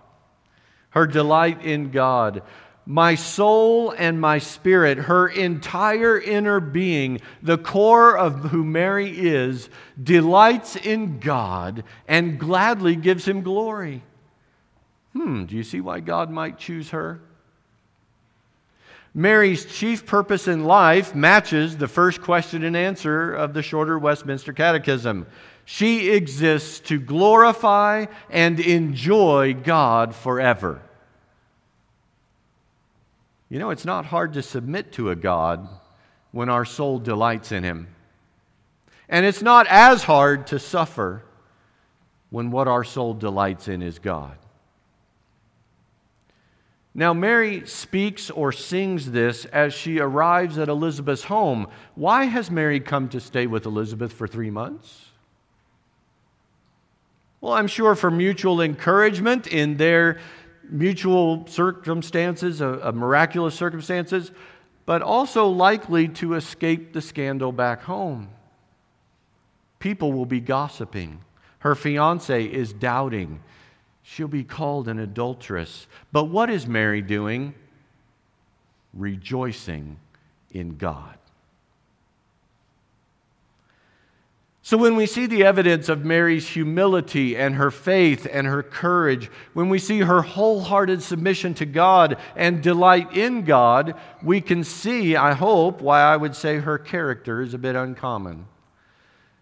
Her 0.90 1.08
delight 1.08 1.64
in 1.64 1.92
God. 1.92 2.44
My 2.90 3.16
soul 3.16 3.94
and 3.98 4.22
my 4.22 4.38
spirit, 4.40 4.98
her 4.98 5.28
entire 5.28 6.18
inner 6.18 6.62
being, 6.62 7.20
the 7.44 7.58
core 7.58 8.18
of 8.18 8.46
who 8.46 8.64
Mary 8.64 9.10
is, 9.10 9.70
delights 10.02 10.78
in 10.78 11.20
God 11.20 11.84
and 12.08 12.40
gladly 12.40 12.96
gives 12.96 13.28
him 13.28 13.42
glory. 13.42 14.04
Hmm, 15.12 15.44
do 15.44 15.58
you 15.58 15.64
see 15.64 15.82
why 15.82 16.00
God 16.00 16.32
might 16.32 16.60
choose 16.60 16.92
her? 16.92 17.20
Mary's 19.14 19.66
chief 19.66 20.06
purpose 20.06 20.48
in 20.48 20.64
life 20.64 21.14
matches 21.14 21.76
the 21.76 21.90
first 21.90 22.22
question 22.22 22.64
and 22.64 22.78
answer 22.78 23.34
of 23.34 23.54
the 23.54 23.64
shorter 23.64 24.00
Westminster 24.00 24.54
Catechism. 24.54 25.28
She 25.66 26.12
exists 26.12 26.80
to 26.88 27.02
glorify 27.02 28.06
and 28.30 28.62
enjoy 28.62 29.56
God 29.56 30.16
forever. 30.16 30.80
You 33.50 33.60
know, 33.60 33.70
it's 33.70 33.86
not 33.86 34.06
hard 34.06 34.34
to 34.34 34.42
submit 34.42 34.92
to 34.94 35.10
a 35.10 35.16
God 35.16 35.68
when 36.32 36.50
our 36.50 36.66
soul 36.66 37.00
delights 37.00 37.52
in 37.52 37.64
Him. 37.64 37.88
And 39.10 39.26
it's 39.26 39.42
not 39.42 39.68
as 39.68 40.04
hard 40.04 40.48
to 40.48 40.60
suffer 40.60 41.24
when 42.30 42.52
what 42.52 42.68
our 42.68 42.84
soul 42.84 43.14
delights 43.14 43.68
in 43.68 43.82
is 43.82 44.00
God. 44.00 44.38
Now, 46.94 47.14
Mary 47.14 47.66
speaks 47.68 48.32
or 48.32 48.52
sings 48.52 49.12
this 49.12 49.46
as 49.46 49.74
she 49.74 50.00
arrives 50.00 50.58
at 50.58 50.68
Elizabeth's 50.68 51.24
home. 51.24 51.68
Why 51.94 52.26
has 52.26 52.50
Mary 52.50 52.80
come 52.80 53.08
to 53.10 53.20
stay 53.20 53.46
with 53.46 53.68
Elizabeth 53.68 54.12
for 54.12 54.28
three 54.28 54.50
months? 54.50 55.06
Well, 57.40 57.54
I'm 57.54 57.68
sure 57.68 57.94
for 57.94 58.10
mutual 58.10 58.62
encouragement 58.62 59.46
in 59.46 59.78
their 59.78 60.20
mutual 60.70 61.46
circumstances, 61.48 62.62
uh, 62.62 62.92
miraculous 62.94 63.56
circumstances, 63.56 64.32
but 64.86 65.02
also 65.02 65.48
likely 65.48 66.08
to 66.08 66.36
escape 66.36 66.94
the 66.94 67.02
scandal 67.02 67.52
back 67.52 67.82
home. 67.84 68.30
People 69.80 70.14
will 70.14 70.26
be 70.26 70.40
gossiping. 70.40 71.20
Her 71.60 71.76
fiance 71.76 72.46
is 72.46 72.74
doubting. 72.74 73.42
She'll 74.04 74.28
be 74.28 74.44
called 74.44 74.88
an 74.88 75.00
adulteress. 75.00 75.88
But 76.12 76.26
what 76.26 76.50
is 76.50 76.68
Mary 76.68 77.02
doing? 77.02 77.54
Rejoicing 78.94 79.98
in 80.52 80.78
God. 80.78 81.17
So, 84.68 84.76
when 84.76 84.98
we 84.98 85.06
see 85.06 85.28
the 85.28 85.46
evidence 85.46 85.88
of 85.88 86.04
Mary's 86.04 86.46
humility 86.46 87.38
and 87.38 87.56
her 87.56 87.72
faith 87.72 88.28
and 88.30 88.46
her 88.46 88.62
courage, 88.62 89.32
when 89.54 89.70
we 89.70 89.80
see 89.80 90.00
her 90.00 90.22
wholehearted 90.22 91.02
submission 91.02 91.54
to 91.54 91.66
God 91.66 92.18
and 92.36 92.62
delight 92.62 93.16
in 93.16 93.46
God, 93.46 93.96
we 94.22 94.42
can 94.42 94.66
see, 94.66 95.16
I 95.16 95.32
hope, 95.32 95.80
why 95.80 96.02
I 96.02 96.18
would 96.18 96.36
say 96.36 96.58
her 96.58 96.78
character 96.78 97.42
is 97.42 97.54
a 97.54 97.58
bit 97.58 97.78
uncommon. 97.78 98.46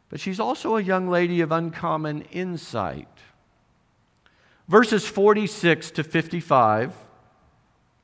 But 0.10 0.20
she's 0.20 0.40
also 0.40 0.78
a 0.78 0.84
young 0.84 1.10
lady 1.10 1.42
of 1.42 1.52
uncommon 1.52 2.22
insight. 2.32 3.08
Verses 4.68 5.08
46 5.08 5.90
to 5.90 6.04
55, 6.04 6.94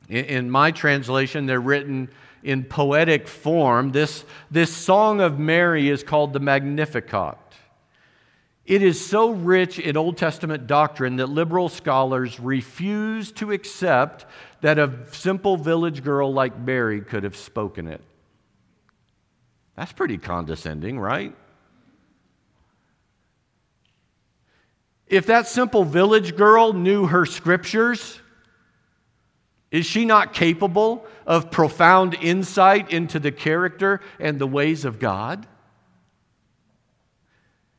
in 0.09 0.49
my 0.49 0.71
translation, 0.71 1.45
they're 1.45 1.61
written 1.61 2.09
in 2.43 2.63
poetic 2.63 3.27
form. 3.27 3.91
This, 3.91 4.23
this 4.49 4.75
song 4.75 5.21
of 5.21 5.39
Mary 5.39 5.89
is 5.89 6.03
called 6.03 6.33
the 6.33 6.39
Magnificat. 6.39 7.37
It 8.65 8.83
is 8.83 9.03
so 9.03 9.31
rich 9.31 9.79
in 9.79 9.97
Old 9.97 10.17
Testament 10.17 10.67
doctrine 10.67 11.17
that 11.17 11.27
liberal 11.27 11.67
scholars 11.67 12.39
refuse 12.39 13.31
to 13.33 13.51
accept 13.51 14.25
that 14.61 14.79
a 14.79 14.93
simple 15.11 15.57
village 15.57 16.03
girl 16.03 16.31
like 16.31 16.57
Mary 16.57 17.01
could 17.01 17.23
have 17.23 17.35
spoken 17.35 17.87
it. 17.87 18.01
That's 19.75 19.91
pretty 19.91 20.17
condescending, 20.17 20.99
right? 20.99 21.35
If 25.07 25.25
that 25.25 25.47
simple 25.47 25.83
village 25.83 26.37
girl 26.37 26.71
knew 26.71 27.07
her 27.07 27.25
scriptures, 27.25 28.20
is 29.71 29.85
she 29.85 30.03
not 30.03 30.33
capable 30.33 31.05
of 31.25 31.49
profound 31.49 32.13
insight 32.15 32.91
into 32.91 33.19
the 33.19 33.31
character 33.31 34.01
and 34.19 34.37
the 34.37 34.47
ways 34.47 34.83
of 34.83 34.99
God? 34.99 35.47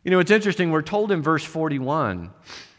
You 0.03 0.11
know, 0.11 0.19
it's 0.19 0.31
interesting. 0.31 0.71
We're 0.71 0.83
told 0.83 1.13
in 1.13 1.23
verse 1.23 1.45
41 1.45 2.31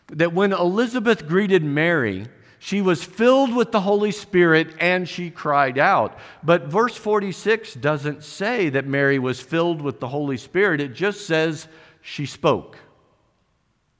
that 0.07 0.33
when 0.33 0.51
Elizabeth 0.51 1.27
greeted 1.27 1.63
Mary, 1.63 2.27
she 2.57 2.81
was 2.81 3.03
filled 3.03 3.55
with 3.55 3.71
the 3.71 3.81
Holy 3.81 4.11
Spirit 4.11 4.73
and 4.79 5.07
she 5.07 5.29
cried 5.29 5.77
out. 5.77 6.17
But 6.43 6.67
verse 6.67 6.95
46 6.95 7.75
doesn't 7.75 8.23
say 8.23 8.69
that 8.69 8.87
Mary 8.87 9.19
was 9.19 9.39
filled 9.39 9.81
with 9.81 9.99
the 9.99 10.07
Holy 10.07 10.37
Spirit, 10.37 10.81
it 10.81 10.93
just 10.93 11.27
says 11.27 11.67
she 12.01 12.25
spoke. 12.25 12.77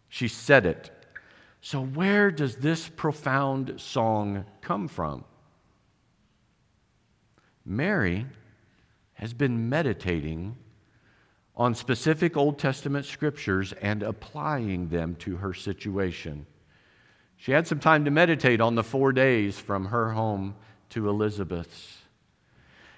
She 0.10 0.28
said 0.28 0.66
it. 0.66 0.92
So, 1.66 1.82
where 1.82 2.30
does 2.30 2.58
this 2.58 2.90
profound 2.90 3.80
song 3.80 4.44
come 4.60 4.90
from? 4.90 5.24
Mary 7.66 8.26
has 9.14 9.34
been 9.34 9.70
meditating 9.70 10.58
on 11.56 11.74
specific 11.74 12.36
Old 12.36 12.60
Testament 12.60 13.06
scriptures 13.06 13.72
and 13.82 14.04
applying 14.04 14.90
them 14.90 15.16
to 15.20 15.38
her 15.38 15.54
situation. 15.54 16.46
She 17.38 17.54
had 17.54 17.66
some 17.66 17.80
time 17.80 18.04
to 18.04 18.12
meditate 18.12 18.60
on 18.60 18.76
the 18.76 18.84
four 18.84 19.14
days 19.14 19.58
from 19.58 19.86
her 19.86 20.12
home 20.12 20.56
to 20.90 21.08
Elizabeth's. 21.08 21.98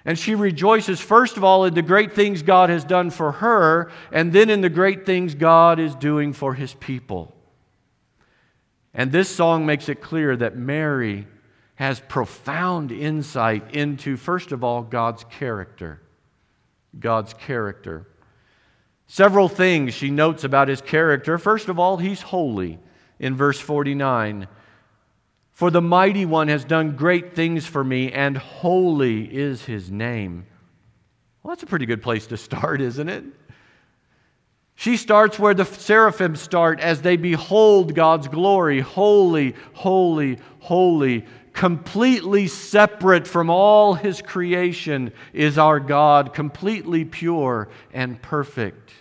And 0.04 0.18
she 0.18 0.34
rejoices, 0.34 1.00
first 1.00 1.36
of 1.36 1.44
all, 1.44 1.66
in 1.66 1.74
the 1.74 1.82
great 1.82 2.14
things 2.14 2.42
God 2.42 2.68
has 2.70 2.82
done 2.82 3.10
for 3.10 3.30
her, 3.30 3.92
and 4.10 4.32
then 4.32 4.50
in 4.50 4.60
the 4.60 4.68
great 4.68 5.06
things 5.06 5.36
God 5.36 5.78
is 5.78 5.94
doing 5.94 6.32
for 6.32 6.52
his 6.54 6.74
people. 6.74 7.35
And 8.96 9.12
this 9.12 9.28
song 9.28 9.66
makes 9.66 9.90
it 9.90 10.00
clear 10.00 10.34
that 10.36 10.56
Mary 10.56 11.26
has 11.74 12.00
profound 12.00 12.90
insight 12.90 13.74
into, 13.74 14.16
first 14.16 14.52
of 14.52 14.64
all, 14.64 14.82
God's 14.82 15.22
character. 15.24 16.00
God's 16.98 17.34
character. 17.34 18.06
Several 19.06 19.50
things 19.50 19.92
she 19.92 20.10
notes 20.10 20.44
about 20.44 20.68
his 20.68 20.80
character. 20.80 21.36
First 21.36 21.68
of 21.68 21.78
all, 21.78 21.98
he's 21.98 22.22
holy 22.22 22.78
in 23.18 23.36
verse 23.36 23.60
49. 23.60 24.48
For 25.52 25.70
the 25.70 25.82
mighty 25.82 26.24
one 26.24 26.48
has 26.48 26.64
done 26.64 26.96
great 26.96 27.34
things 27.34 27.66
for 27.66 27.84
me, 27.84 28.10
and 28.10 28.38
holy 28.38 29.24
is 29.24 29.62
his 29.62 29.90
name. 29.90 30.46
Well, 31.42 31.54
that's 31.54 31.62
a 31.62 31.66
pretty 31.66 31.86
good 31.86 32.02
place 32.02 32.26
to 32.28 32.38
start, 32.38 32.80
isn't 32.80 33.10
it? 33.10 33.24
She 34.76 34.98
starts 34.98 35.38
where 35.38 35.54
the 35.54 35.64
seraphim 35.64 36.36
start 36.36 36.80
as 36.80 37.00
they 37.00 37.16
behold 37.16 37.94
God's 37.94 38.28
glory. 38.28 38.80
Holy, 38.80 39.54
holy, 39.72 40.38
holy. 40.60 41.24
Completely 41.54 42.46
separate 42.46 43.26
from 43.26 43.48
all 43.48 43.94
his 43.94 44.20
creation 44.20 45.12
is 45.32 45.56
our 45.56 45.80
God, 45.80 46.34
completely 46.34 47.06
pure 47.06 47.70
and 47.94 48.20
perfect. 48.20 48.92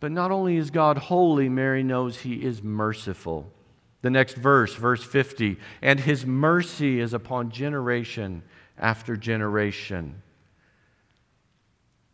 But 0.00 0.10
not 0.10 0.32
only 0.32 0.56
is 0.56 0.70
God 0.70 0.98
holy, 0.98 1.48
Mary 1.48 1.84
knows 1.84 2.18
he 2.18 2.34
is 2.34 2.60
merciful. 2.64 3.48
The 4.00 4.10
next 4.10 4.34
verse, 4.34 4.74
verse 4.74 5.04
50, 5.04 5.56
and 5.80 6.00
his 6.00 6.26
mercy 6.26 6.98
is 6.98 7.14
upon 7.14 7.52
generation 7.52 8.42
after 8.76 9.16
generation. 9.16 10.20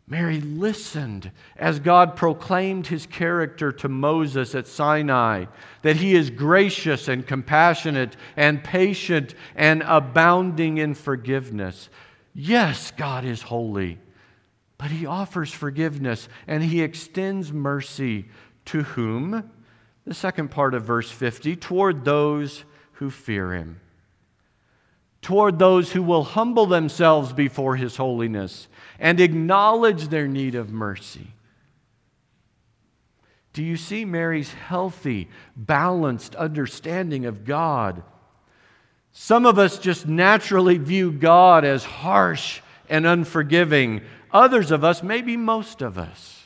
Mary 0.09 0.41
listened 0.41 1.31
as 1.55 1.79
God 1.79 2.15
proclaimed 2.15 2.87
his 2.87 3.05
character 3.05 3.71
to 3.71 3.87
Moses 3.87 4.55
at 4.55 4.67
Sinai 4.67 5.45
that 5.83 5.97
he 5.97 6.15
is 6.15 6.31
gracious 6.31 7.07
and 7.07 7.25
compassionate 7.25 8.17
and 8.35 8.63
patient 8.63 9.35
and 9.55 9.83
abounding 9.85 10.79
in 10.79 10.95
forgiveness. 10.95 11.89
Yes, 12.33 12.89
God 12.89 13.23
is 13.23 13.43
holy, 13.43 13.99
but 14.79 14.89
he 14.89 15.05
offers 15.05 15.53
forgiveness 15.53 16.27
and 16.47 16.63
he 16.63 16.81
extends 16.81 17.53
mercy 17.53 18.29
to 18.65 18.81
whom? 18.81 19.51
The 20.05 20.15
second 20.15 20.49
part 20.49 20.73
of 20.73 20.83
verse 20.83 21.11
50 21.11 21.55
toward 21.57 22.03
those 22.03 22.65
who 22.93 23.11
fear 23.11 23.53
him 23.53 23.79
toward 25.21 25.59
those 25.59 25.91
who 25.91 26.01
will 26.01 26.23
humble 26.23 26.65
themselves 26.65 27.33
before 27.33 27.75
his 27.75 27.97
holiness 27.97 28.67
and 28.99 29.19
acknowledge 29.19 30.09
their 30.09 30.27
need 30.27 30.55
of 30.55 30.71
mercy. 30.71 31.27
Do 33.53 33.63
you 33.63 33.77
see 33.77 34.05
Mary's 34.05 34.53
healthy, 34.53 35.29
balanced 35.55 36.35
understanding 36.35 37.25
of 37.25 37.45
God? 37.45 38.03
Some 39.11 39.45
of 39.45 39.57
us 39.57 39.79
just 39.79 40.07
naturally 40.07 40.77
view 40.77 41.11
God 41.11 41.65
as 41.65 41.83
harsh 41.83 42.61
and 42.87 43.05
unforgiving. 43.05 44.01
Others 44.31 44.71
of 44.71 44.83
us, 44.83 45.01
maybe 45.01 45.35
most 45.35 45.81
of 45.81 45.97
us, 45.97 46.43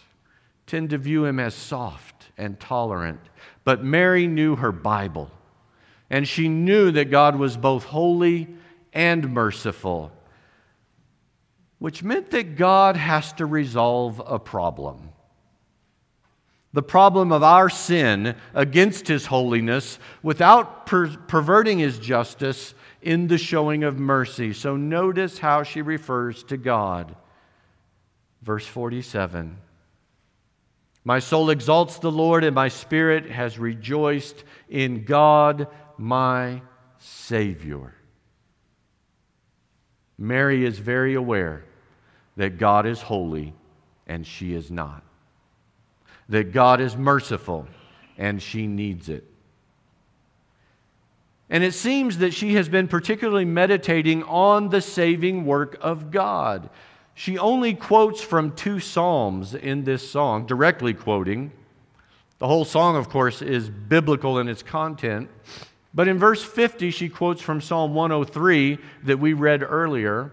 tend 0.66 0.92
to 0.92 0.98
view 0.98 1.26
him 1.26 1.39
as 1.39 1.54
soft 1.54 2.32
and 2.38 2.60
tolerant. 2.60 3.20
But 3.63 3.84
Mary 3.84 4.28
knew 4.28 4.56
her 4.56 4.72
Bible, 4.72 5.30
and 6.10 6.28
she 6.28 6.48
knew 6.48 6.92
that 6.92 7.12
God 7.12 7.36
was 7.36 7.58
both 7.58 7.84
holy 7.84 8.48
and 8.94 9.34
merciful, 9.34 10.12
which 11.84 12.02
meant 12.02 12.32
that 12.32 12.56
God 12.56 12.96
has 12.96 13.34
to 13.34 13.46
resolve 13.46 14.22
a 14.26 14.39
problem. 14.39 15.10
The 16.72 16.82
problem 16.82 17.34
of 17.34 17.43
our 17.43 17.69
sin 17.69 18.38
against 18.54 19.10
His 19.10 19.26
holiness 19.26 20.00
without 20.22 20.86
per- 20.86 21.10
perverting 21.28 21.80
His 21.80 22.00
justice 22.00 22.74
in 23.02 23.28
the 23.28 23.38
showing 23.38 23.84
of 23.84 24.00
mercy. 24.00 24.54
So 24.54 24.78
notice 24.78 25.39
how 25.39 25.63
she 25.63 25.82
refers 25.82 26.46
to 26.46 26.56
God. 26.56 27.17
Verse 28.41 28.65
47 28.65 29.58
My 31.04 31.19
soul 31.19 31.50
exalts 31.50 32.00
the 32.00 32.10
Lord, 32.10 32.46
and 32.46 32.56
my 32.56 32.69
spirit 32.69 33.30
has 33.30 33.60
rejoiced 33.60 34.46
in 34.69 35.04
God, 35.04 35.67
my 35.98 36.62
Savior. 36.98 37.93
Mary 40.17 40.63
is 40.63 40.80
very 40.80 41.15
aware 41.15 41.65
that 42.36 42.58
God 42.58 42.86
is 42.86 43.02
holy 43.02 43.54
and 44.08 44.26
she 44.26 44.54
is 44.54 44.72
not, 44.72 45.04
that 46.30 46.52
God 46.52 46.82
is 46.82 46.96
merciful 46.96 47.67
and 48.17 48.41
she 48.41 48.67
needs 48.67 49.10
it. 49.10 49.26
And 51.50 51.63
it 51.63 51.74
seems 51.74 52.17
that 52.17 52.34
she 52.34 52.56
has 52.56 52.67
been 52.67 52.88
particularly 52.88 53.46
meditating 53.46 54.24
on 54.24 54.69
the 54.69 54.82
saving 54.82 55.46
work 55.46 55.78
of 55.82 56.10
God. 56.10 56.69
She 57.13 57.38
only 57.38 57.76
quotes 57.76 58.22
from 58.22 58.56
two 58.56 58.80
Psalms 58.80 59.54
in 59.54 59.84
this 59.84 60.10
song, 60.10 60.48
directly 60.48 60.93
quoting. 60.93 61.52
The 62.39 62.48
whole 62.48 62.65
song, 62.65 62.96
of 62.96 63.10
course, 63.10 63.41
is 63.41 63.69
biblical 63.69 64.39
in 64.39 64.48
its 64.48 64.63
content. 64.63 65.30
But 65.93 66.08
in 66.08 66.17
verse 66.17 66.43
50, 66.43 66.89
she 66.89 67.08
quotes 67.08 67.41
from 67.41 67.62
Psalm 67.62 67.93
103 67.93 68.80
that 69.04 69.19
we 69.19 69.34
read 69.34 69.62
earlier, 69.62 70.32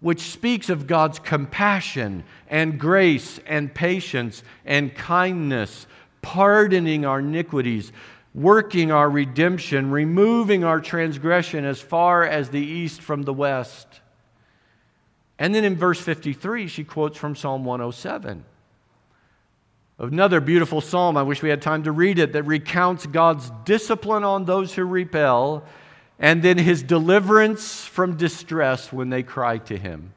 which 0.00 0.20
speaks 0.20 0.68
of 0.68 0.86
God's 0.86 1.18
compassion 1.18 2.24
and 2.48 2.78
grace 2.78 3.40
and 3.46 3.72
patience 3.74 4.42
and 4.64 4.94
kindness, 4.94 5.86
pardoning 6.22 7.04
our 7.04 7.18
iniquities, 7.18 7.92
working 8.34 8.92
our 8.92 9.10
redemption, 9.10 9.90
removing 9.90 10.62
our 10.62 10.80
transgression 10.80 11.64
as 11.64 11.80
far 11.80 12.24
as 12.24 12.50
the 12.50 12.60
east 12.60 13.02
from 13.02 13.22
the 13.22 13.32
west. 13.32 13.86
And 15.38 15.54
then 15.54 15.64
in 15.64 15.76
verse 15.76 16.00
53, 16.00 16.68
she 16.68 16.84
quotes 16.84 17.16
from 17.16 17.34
Psalm 17.34 17.64
107 17.64 18.44
Another 20.00 20.40
beautiful 20.40 20.80
psalm, 20.80 21.16
I 21.16 21.24
wish 21.24 21.42
we 21.42 21.48
had 21.48 21.60
time 21.60 21.82
to 21.82 21.90
read 21.90 22.20
it, 22.20 22.32
that 22.34 22.44
recounts 22.44 23.04
God's 23.04 23.50
discipline 23.64 24.22
on 24.22 24.44
those 24.44 24.72
who 24.72 24.84
repel 24.84 25.64
and 26.18 26.42
then 26.42 26.58
his 26.58 26.82
deliverance 26.82 27.84
from 27.84 28.16
distress 28.16 28.92
when 28.92 29.10
they 29.10 29.22
cry 29.22 29.58
to 29.58 29.76
him. 29.76 30.12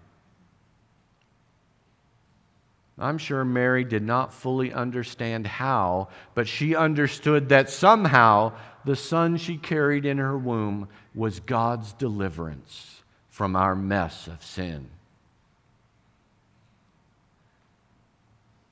I'm 2.98 3.18
sure 3.18 3.44
Mary 3.44 3.84
did 3.84 4.04
not 4.04 4.34
fully 4.34 4.72
understand 4.72 5.48
how, 5.48 6.10
but 6.36 6.48
she 6.48 6.76
understood 6.76 7.50
that 7.50 7.70
somehow 7.70 8.54
the 8.86 8.96
son 8.96 9.38
she 9.38 9.58
carried 9.58 10.06
in 10.06 10.20
her 10.20 10.38
womb 10.38 10.88
was 11.16 11.40
God's 11.40 11.94
deliverance 11.94 13.02
from 13.30 13.56
our 13.56 13.76
mess 13.76 14.28
of 14.28 14.44
sin. 14.44 14.90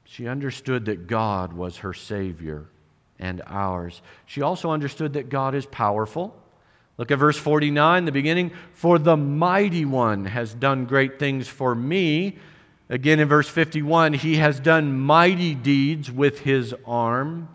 She 0.04 0.28
understood 0.28 0.86
that 0.86 1.08
God 1.08 1.54
was 1.54 1.78
her 1.78 1.94
Savior 1.94 2.66
and 3.20 3.42
ours. 3.48 4.02
She 4.26 4.42
also 4.42 4.72
understood 4.72 5.14
that 5.14 5.30
God 5.30 5.56
is 5.56 5.66
powerful. 5.66 6.39
Look 7.00 7.10
at 7.10 7.18
verse 7.18 7.38
49, 7.38 8.06
the 8.06 8.12
beginning. 8.12 8.52
For 8.74 9.00
the 9.00 9.18
mighty 9.18 9.86
one 9.86 10.26
has 10.26 10.54
done 10.54 10.86
great 10.86 11.18
things 11.18 11.48
for 11.48 11.74
me. 11.74 12.38
Again 12.90 13.20
in 13.20 13.28
verse 13.28 13.50
51, 13.50 14.14
he 14.14 14.36
has 14.36 14.60
done 14.60 15.00
mighty 15.00 15.56
deeds 15.56 16.12
with 16.12 16.42
his 16.42 16.76
arm. 16.86 17.50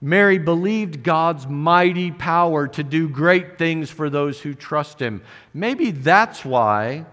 Mary 0.00 0.38
believed 0.38 1.02
God's 1.02 1.46
mighty 1.46 2.10
power 2.10 2.66
to 2.68 2.82
do 2.82 3.06
great 3.06 3.58
things 3.58 3.90
for 3.90 4.08
those 4.08 4.40
who 4.40 4.54
trust 4.54 4.98
him. 4.98 5.22
Maybe 5.52 5.90
that's 5.90 6.46
why 6.46 7.04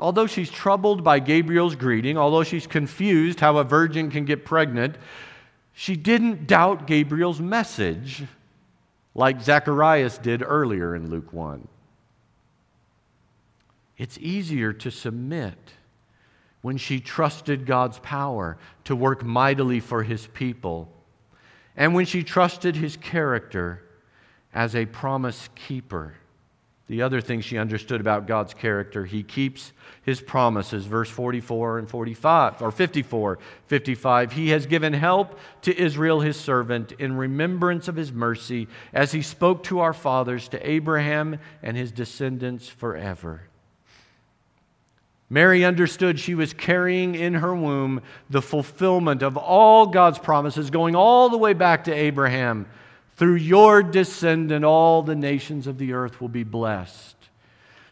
Although 0.00 0.26
she's 0.26 0.50
troubled 0.50 1.04
by 1.04 1.20
Gabriel's 1.20 1.76
greeting, 1.76 2.18
although 2.18 2.42
she's 2.42 2.66
confused 2.66 3.40
how 3.40 3.58
a 3.58 3.64
virgin 3.64 4.10
can 4.10 4.24
get 4.24 4.44
pregnant, 4.44 4.96
she 5.72 5.96
didn't 5.96 6.46
doubt 6.46 6.86
Gabriel's 6.86 7.40
message 7.40 8.24
like 9.14 9.40
Zacharias 9.40 10.18
did 10.18 10.42
earlier 10.42 10.94
in 10.94 11.10
Luke 11.10 11.32
1. 11.32 11.68
It's 13.96 14.18
easier 14.18 14.72
to 14.72 14.90
submit 14.90 15.58
when 16.62 16.76
she 16.76 16.98
trusted 16.98 17.66
God's 17.66 17.98
power 18.00 18.56
to 18.84 18.96
work 18.96 19.22
mightily 19.22 19.80
for 19.80 20.02
his 20.02 20.26
people, 20.28 20.90
and 21.76 21.94
when 21.94 22.06
she 22.06 22.22
trusted 22.22 22.74
his 22.74 22.96
character 22.96 23.82
as 24.52 24.74
a 24.74 24.86
promise 24.86 25.48
keeper. 25.54 26.14
The 26.86 27.00
other 27.00 27.22
thing 27.22 27.40
she 27.40 27.56
understood 27.56 28.00
about 28.00 28.26
God's 28.26 28.52
character, 28.52 29.06
he 29.06 29.22
keeps 29.22 29.72
his 30.02 30.20
promises. 30.20 30.84
Verse 30.84 31.08
44 31.08 31.78
and 31.78 31.88
45, 31.88 32.60
or 32.60 32.70
54, 32.70 33.38
55. 33.66 34.32
He 34.32 34.50
has 34.50 34.66
given 34.66 34.92
help 34.92 35.38
to 35.62 35.74
Israel, 35.76 36.20
his 36.20 36.38
servant, 36.38 36.92
in 36.92 37.16
remembrance 37.16 37.88
of 37.88 37.96
his 37.96 38.12
mercy, 38.12 38.68
as 38.92 39.12
he 39.12 39.22
spoke 39.22 39.62
to 39.64 39.80
our 39.80 39.94
fathers, 39.94 40.48
to 40.48 40.70
Abraham 40.70 41.38
and 41.62 41.74
his 41.74 41.90
descendants 41.90 42.68
forever. 42.68 43.42
Mary 45.30 45.64
understood 45.64 46.20
she 46.20 46.34
was 46.34 46.52
carrying 46.52 47.14
in 47.14 47.32
her 47.32 47.54
womb 47.54 48.02
the 48.28 48.42
fulfillment 48.42 49.22
of 49.22 49.38
all 49.38 49.86
God's 49.86 50.18
promises, 50.18 50.68
going 50.68 50.94
all 50.94 51.30
the 51.30 51.38
way 51.38 51.54
back 51.54 51.84
to 51.84 51.92
Abraham 51.92 52.66
through 53.16 53.36
your 53.36 53.82
descendant, 53.82 54.64
all 54.64 55.02
the 55.02 55.14
nations 55.14 55.66
of 55.66 55.78
the 55.78 55.92
earth 55.92 56.20
will 56.20 56.28
be 56.28 56.44
blessed. 56.44 57.14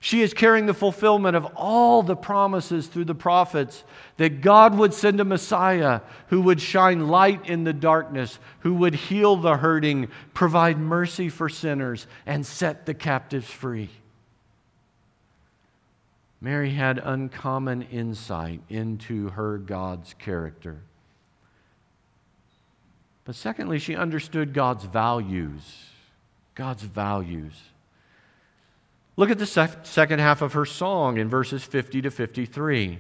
She 0.01 0.21
is 0.23 0.35
carrying 0.35 0.67
the 0.67 0.75
fulfillment 0.75 1.37
of 1.37 1.45
all 1.55 2.03
the 2.03 2.17
promises 2.17 2.89
through 2.89 3.05
the 3.05 3.15
prophets 3.15 3.85
that 4.17 4.41
God 4.41 4.77
would 4.77 4.93
send 4.93 5.21
a 5.21 5.25
Messiah 5.25 6.01
who 6.27 6.43
would 6.43 6.61
shine 6.61 7.07
light 7.07 7.49
in 7.49 7.63
the 7.63 7.73
darkness, 7.73 8.41
who 8.61 8.75
would 8.75 8.95
heal 8.95 9.37
the 9.37 9.57
hurting, 9.57 10.09
provide 10.35 10.77
mercy 10.79 11.29
for 11.29 11.49
sinners, 11.49 12.09
and 12.27 12.45
set 12.45 12.85
the 12.85 12.95
captives 12.95 13.49
free. 13.49 13.91
Mary 16.41 16.71
had 16.71 16.99
uncommon 16.99 17.83
insight 17.83 18.61
into 18.69 19.29
her 19.29 19.57
God's 19.57 20.15
character. 20.15 20.81
But 23.25 23.35
secondly, 23.35 23.79
she 23.79 23.95
understood 23.95 24.53
God's 24.53 24.85
values. 24.85 25.63
God's 26.55 26.83
values. 26.83 27.55
Look 29.17 29.31
at 29.31 29.39
the 29.39 29.47
sec- 29.47 29.87
second 29.87 30.19
half 30.19 30.43
of 30.43 30.55
her 30.55 30.65
song 30.65 31.19
in 31.19 31.29
verses 31.29 31.63
50 31.63 32.03
to 32.03 32.11
53. 32.11 32.99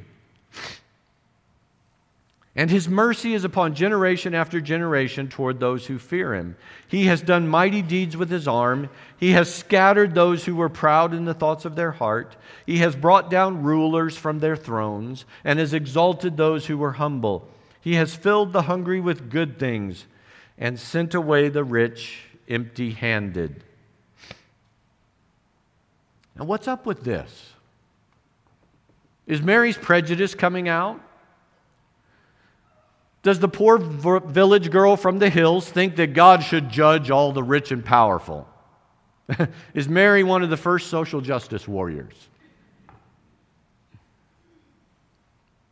And 2.54 2.70
his 2.70 2.86
mercy 2.86 3.32
is 3.32 3.44
upon 3.44 3.74
generation 3.74 4.34
after 4.34 4.60
generation 4.60 5.28
toward 5.28 5.58
those 5.58 5.86
who 5.86 5.98
fear 5.98 6.34
him. 6.34 6.56
He 6.86 7.06
has 7.06 7.22
done 7.22 7.48
mighty 7.48 7.80
deeds 7.80 8.14
with 8.14 8.28
his 8.28 8.46
arm. 8.46 8.90
He 9.18 9.30
has 9.30 9.52
scattered 9.52 10.14
those 10.14 10.44
who 10.44 10.54
were 10.54 10.68
proud 10.68 11.14
in 11.14 11.24
the 11.24 11.32
thoughts 11.32 11.64
of 11.64 11.76
their 11.76 11.92
heart. 11.92 12.36
He 12.66 12.78
has 12.78 12.94
brought 12.94 13.30
down 13.30 13.62
rulers 13.62 14.18
from 14.18 14.38
their 14.38 14.56
thrones 14.56 15.24
and 15.44 15.58
has 15.58 15.72
exalted 15.72 16.36
those 16.36 16.66
who 16.66 16.76
were 16.76 16.92
humble. 16.92 17.48
He 17.80 17.94
has 17.94 18.14
filled 18.14 18.52
the 18.52 18.62
hungry 18.62 19.00
with 19.00 19.30
good 19.30 19.58
things 19.58 20.04
and 20.58 20.78
sent 20.78 21.14
away 21.14 21.48
the 21.48 21.64
rich 21.64 22.24
empty 22.48 22.92
handed. 22.92 23.64
Now, 26.36 26.44
what's 26.44 26.68
up 26.68 26.86
with 26.86 27.04
this? 27.04 27.52
Is 29.26 29.42
Mary's 29.42 29.76
prejudice 29.76 30.34
coming 30.34 30.68
out? 30.68 31.00
Does 33.22 33.38
the 33.38 33.48
poor 33.48 33.78
village 33.78 34.70
girl 34.70 34.96
from 34.96 35.18
the 35.20 35.30
hills 35.30 35.68
think 35.68 35.96
that 35.96 36.12
God 36.12 36.42
should 36.42 36.68
judge 36.68 37.10
all 37.10 37.32
the 37.32 37.42
rich 37.42 37.70
and 37.70 37.84
powerful? 37.84 38.48
Is 39.74 39.88
Mary 39.88 40.24
one 40.24 40.42
of 40.42 40.50
the 40.50 40.56
first 40.56 40.88
social 40.88 41.20
justice 41.20 41.68
warriors? 41.68 42.14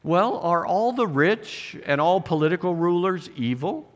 Well, 0.03 0.38
are 0.38 0.64
all 0.64 0.93
the 0.93 1.07
rich 1.07 1.77
and 1.85 2.01
all 2.01 2.21
political 2.21 2.75
rulers 2.75 3.29
evil? 3.37 3.90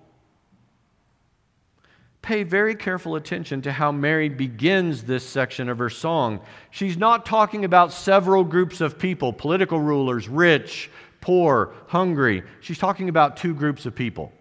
Pay 2.25 2.43
very 2.43 2.75
careful 2.75 3.17
attention 3.17 3.61
to 3.61 3.71
how 3.71 3.93
Mary 3.93 4.31
begins 4.31 5.03
this 5.03 5.29
section 5.29 5.69
of 5.69 5.77
her 5.79 5.91
song. 5.91 6.41
She's 6.71 6.97
not 6.97 7.27
talking 7.27 7.67
about 7.67 7.93
several 7.93 8.45
groups 8.45 8.81
of 8.81 8.99
people 8.99 9.31
political 9.33 9.79
rulers, 9.79 10.27
rich, 10.27 10.91
poor, 11.21 11.75
hungry. 11.87 12.43
She's 12.61 12.79
talking 12.79 13.11
about 13.11 13.37
two 13.37 13.55
groups 13.55 13.85
of 13.85 13.95
people. 13.95 14.33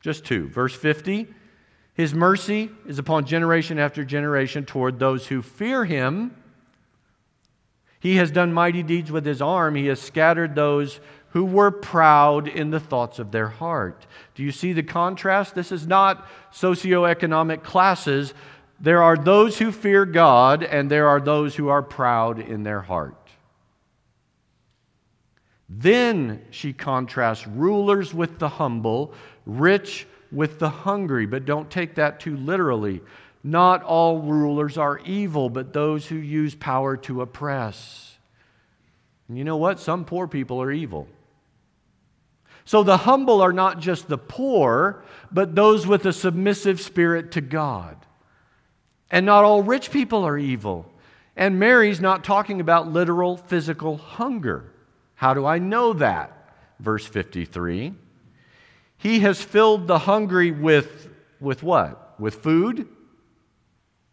Just 0.00 0.24
two. 0.24 0.48
Verse 0.48 0.74
50 0.74 1.26
His 1.94 2.14
mercy 2.14 2.70
is 2.86 3.00
upon 3.00 3.26
generation 3.26 3.80
after 3.80 4.04
generation 4.04 4.64
toward 4.64 5.00
those 5.00 5.26
who 5.26 5.42
fear 5.42 5.84
Him. 5.84 6.36
He 7.98 8.16
has 8.16 8.30
done 8.30 8.52
mighty 8.52 8.84
deeds 8.84 9.10
with 9.10 9.26
His 9.26 9.42
arm, 9.42 9.74
He 9.74 9.86
has 9.86 10.00
scattered 10.00 10.54
those 10.54 11.00
who 11.30 11.44
were 11.44 11.70
proud 11.70 12.48
in 12.48 12.70
the 12.70 12.80
thoughts 12.80 13.18
of 13.18 13.30
their 13.30 13.48
heart. 13.48 14.06
Do 14.34 14.42
you 14.42 14.52
see 14.52 14.72
the 14.72 14.82
contrast? 14.82 15.54
This 15.54 15.70
is 15.70 15.86
not 15.86 16.26
socioeconomic 16.52 17.62
classes. 17.62 18.34
There 18.80 19.02
are 19.02 19.16
those 19.16 19.58
who 19.58 19.70
fear 19.70 20.04
God, 20.04 20.62
and 20.62 20.90
there 20.90 21.08
are 21.08 21.20
those 21.20 21.54
who 21.54 21.68
are 21.68 21.82
proud 21.82 22.40
in 22.40 22.62
their 22.64 22.80
heart. 22.80 23.16
Then 25.68 26.42
she 26.50 26.72
contrasts 26.72 27.46
rulers 27.46 28.12
with 28.12 28.40
the 28.40 28.48
humble, 28.48 29.14
rich 29.46 30.08
with 30.32 30.58
the 30.58 30.68
hungry. 30.68 31.26
But 31.26 31.44
don't 31.44 31.70
take 31.70 31.94
that 31.94 32.18
too 32.18 32.36
literally. 32.36 33.02
Not 33.44 33.84
all 33.84 34.20
rulers 34.20 34.76
are 34.76 34.98
evil, 34.98 35.48
but 35.48 35.72
those 35.72 36.06
who 36.06 36.16
use 36.16 36.56
power 36.56 36.96
to 36.98 37.22
oppress. 37.22 38.18
And 39.28 39.38
you 39.38 39.44
know 39.44 39.56
what? 39.56 39.78
Some 39.78 40.04
poor 40.04 40.26
people 40.26 40.60
are 40.60 40.72
evil. 40.72 41.06
So 42.70 42.84
the 42.84 42.98
humble 42.98 43.40
are 43.40 43.52
not 43.52 43.80
just 43.80 44.06
the 44.06 44.16
poor, 44.16 45.02
but 45.32 45.56
those 45.56 45.88
with 45.88 46.06
a 46.06 46.12
submissive 46.12 46.80
spirit 46.80 47.32
to 47.32 47.40
God. 47.40 47.96
And 49.10 49.26
not 49.26 49.42
all 49.42 49.64
rich 49.64 49.90
people 49.90 50.22
are 50.22 50.38
evil. 50.38 50.88
And 51.34 51.58
Mary's 51.58 52.00
not 52.00 52.22
talking 52.22 52.60
about 52.60 52.86
literal 52.86 53.36
physical 53.36 53.96
hunger. 53.96 54.72
How 55.16 55.34
do 55.34 55.46
I 55.46 55.58
know 55.58 55.94
that? 55.94 56.54
Verse 56.78 57.04
53. 57.04 57.92
He 58.98 59.18
has 59.18 59.42
filled 59.42 59.88
the 59.88 59.98
hungry 59.98 60.52
with, 60.52 61.08
with 61.40 61.64
what? 61.64 62.20
With 62.20 62.36
food? 62.36 62.86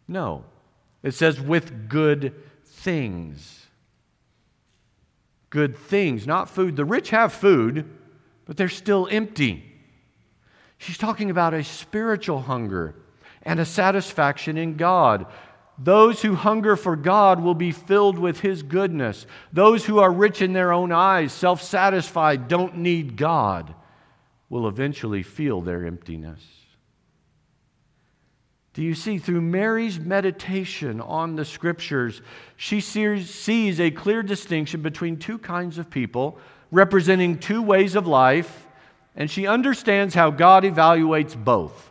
No. 0.08 0.44
It 1.04 1.14
says 1.14 1.40
with 1.40 1.88
good 1.88 2.34
things. 2.64 3.68
Good 5.48 5.76
things, 5.76 6.26
not 6.26 6.50
food. 6.50 6.74
The 6.74 6.84
rich 6.84 7.10
have 7.10 7.32
food, 7.32 7.88
but 8.48 8.56
they're 8.56 8.68
still 8.70 9.06
empty. 9.10 9.62
She's 10.78 10.98
talking 10.98 11.30
about 11.30 11.54
a 11.54 11.62
spiritual 11.62 12.40
hunger 12.40 12.94
and 13.42 13.60
a 13.60 13.64
satisfaction 13.64 14.56
in 14.56 14.76
God. 14.76 15.26
Those 15.76 16.22
who 16.22 16.34
hunger 16.34 16.74
for 16.74 16.96
God 16.96 17.40
will 17.40 17.54
be 17.54 17.70
filled 17.70 18.18
with 18.18 18.40
His 18.40 18.62
goodness. 18.62 19.26
Those 19.52 19.84
who 19.84 19.98
are 19.98 20.10
rich 20.10 20.40
in 20.40 20.54
their 20.54 20.72
own 20.72 20.92
eyes, 20.92 21.32
self 21.32 21.62
satisfied, 21.62 22.48
don't 22.48 22.78
need 22.78 23.16
God, 23.16 23.74
will 24.48 24.66
eventually 24.66 25.22
feel 25.22 25.60
their 25.60 25.84
emptiness. 25.84 26.40
Do 28.72 28.82
you 28.82 28.94
see, 28.94 29.18
through 29.18 29.42
Mary's 29.42 30.00
meditation 30.00 31.00
on 31.00 31.36
the 31.36 31.44
scriptures, 31.44 32.22
she 32.56 32.80
sees 32.80 33.80
a 33.80 33.90
clear 33.90 34.22
distinction 34.22 34.80
between 34.80 35.18
two 35.18 35.38
kinds 35.38 35.78
of 35.78 35.90
people 35.90 36.38
representing 36.70 37.38
two 37.38 37.62
ways 37.62 37.94
of 37.94 38.06
life, 38.06 38.66
and 39.16 39.30
she 39.30 39.46
understands 39.46 40.14
how 40.14 40.30
God 40.30 40.64
evaluates 40.64 41.36
both. 41.36 41.90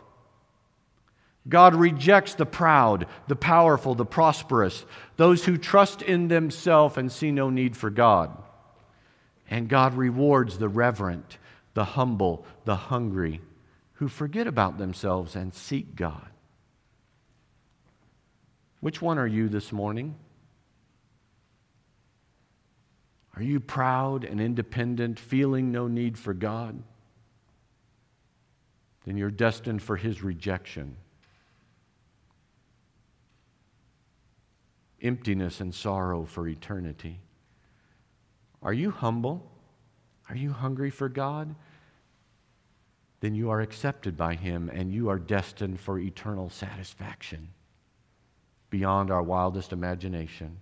God 1.48 1.74
rejects 1.74 2.34
the 2.34 2.46
proud, 2.46 3.06
the 3.26 3.36
powerful, 3.36 3.94
the 3.94 4.04
prosperous, 4.04 4.84
those 5.16 5.44
who 5.44 5.56
trust 5.56 6.02
in 6.02 6.28
themselves 6.28 6.96
and 6.96 7.10
see 7.10 7.30
no 7.30 7.48
need 7.48 7.76
for 7.76 7.90
God. 7.90 8.36
And 9.50 9.68
God 9.68 9.94
rewards 9.94 10.58
the 10.58 10.68
reverent, 10.68 11.38
the 11.74 11.84
humble, 11.84 12.44
the 12.64 12.76
hungry, 12.76 13.40
who 13.94 14.08
forget 14.08 14.46
about 14.46 14.78
themselves 14.78 15.34
and 15.34 15.54
seek 15.54 15.96
God. 15.96 16.28
Which 18.80 19.02
one 19.02 19.18
are 19.18 19.26
you 19.26 19.48
this 19.48 19.72
morning? 19.72 20.14
Are 23.38 23.42
you 23.42 23.60
proud 23.60 24.24
and 24.24 24.40
independent, 24.40 25.16
feeling 25.16 25.70
no 25.70 25.86
need 25.86 26.18
for 26.18 26.34
God? 26.34 26.82
Then 29.04 29.16
you're 29.16 29.30
destined 29.30 29.80
for 29.80 29.94
His 29.94 30.24
rejection. 30.24 30.96
Emptiness 35.00 35.60
and 35.60 35.72
sorrow 35.72 36.24
for 36.24 36.48
eternity. 36.48 37.20
Are 38.60 38.72
you 38.72 38.90
humble? 38.90 39.48
Are 40.28 40.36
you 40.36 40.50
hungry 40.50 40.90
for 40.90 41.08
God? 41.08 41.54
Then 43.20 43.36
you 43.36 43.50
are 43.50 43.60
accepted 43.60 44.16
by 44.16 44.34
Him 44.34 44.68
and 44.68 44.92
you 44.92 45.10
are 45.10 45.18
destined 45.20 45.78
for 45.78 46.00
eternal 46.00 46.50
satisfaction 46.50 47.50
beyond 48.68 49.12
our 49.12 49.22
wildest 49.22 49.72
imagination. 49.72 50.56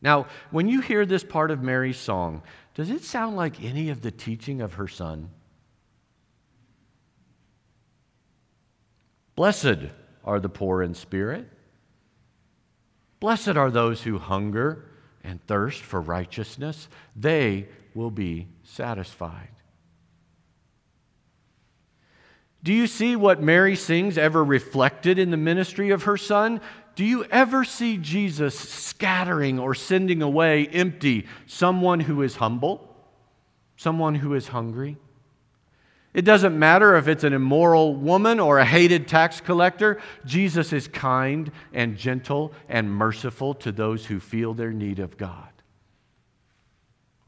Now, 0.00 0.26
when 0.50 0.68
you 0.68 0.80
hear 0.80 1.04
this 1.04 1.24
part 1.24 1.50
of 1.50 1.62
Mary's 1.62 1.98
song, 1.98 2.42
does 2.74 2.90
it 2.90 3.02
sound 3.02 3.36
like 3.36 3.62
any 3.62 3.90
of 3.90 4.00
the 4.00 4.10
teaching 4.10 4.60
of 4.60 4.74
her 4.74 4.86
son? 4.86 5.30
Blessed 9.34 9.90
are 10.24 10.40
the 10.40 10.48
poor 10.48 10.82
in 10.82 10.94
spirit. 10.94 11.48
Blessed 13.20 13.56
are 13.56 13.70
those 13.70 14.02
who 14.02 14.18
hunger 14.18 14.84
and 15.24 15.44
thirst 15.46 15.82
for 15.82 16.00
righteousness. 16.00 16.88
They 17.16 17.68
will 17.94 18.10
be 18.10 18.48
satisfied. 18.62 19.50
Do 22.62 22.72
you 22.72 22.86
see 22.86 23.16
what 23.16 23.42
Mary 23.42 23.76
sings 23.76 24.18
ever 24.18 24.44
reflected 24.44 25.18
in 25.18 25.30
the 25.30 25.36
ministry 25.36 25.90
of 25.90 26.04
her 26.04 26.16
son? 26.16 26.60
Do 26.98 27.04
you 27.04 27.22
ever 27.26 27.62
see 27.62 27.96
Jesus 27.96 28.58
scattering 28.58 29.60
or 29.60 29.72
sending 29.72 30.20
away 30.20 30.66
empty 30.66 31.26
someone 31.46 32.00
who 32.00 32.22
is 32.22 32.34
humble, 32.34 32.92
someone 33.76 34.16
who 34.16 34.34
is 34.34 34.48
hungry? 34.48 34.96
It 36.12 36.22
doesn't 36.22 36.58
matter 36.58 36.96
if 36.96 37.06
it's 37.06 37.22
an 37.22 37.34
immoral 37.34 37.94
woman 37.94 38.40
or 38.40 38.58
a 38.58 38.64
hated 38.64 39.06
tax 39.06 39.40
collector, 39.40 40.00
Jesus 40.26 40.72
is 40.72 40.88
kind 40.88 41.52
and 41.72 41.96
gentle 41.96 42.52
and 42.68 42.90
merciful 42.90 43.54
to 43.54 43.70
those 43.70 44.06
who 44.06 44.18
feel 44.18 44.52
their 44.52 44.72
need 44.72 44.98
of 44.98 45.16
God. 45.16 45.52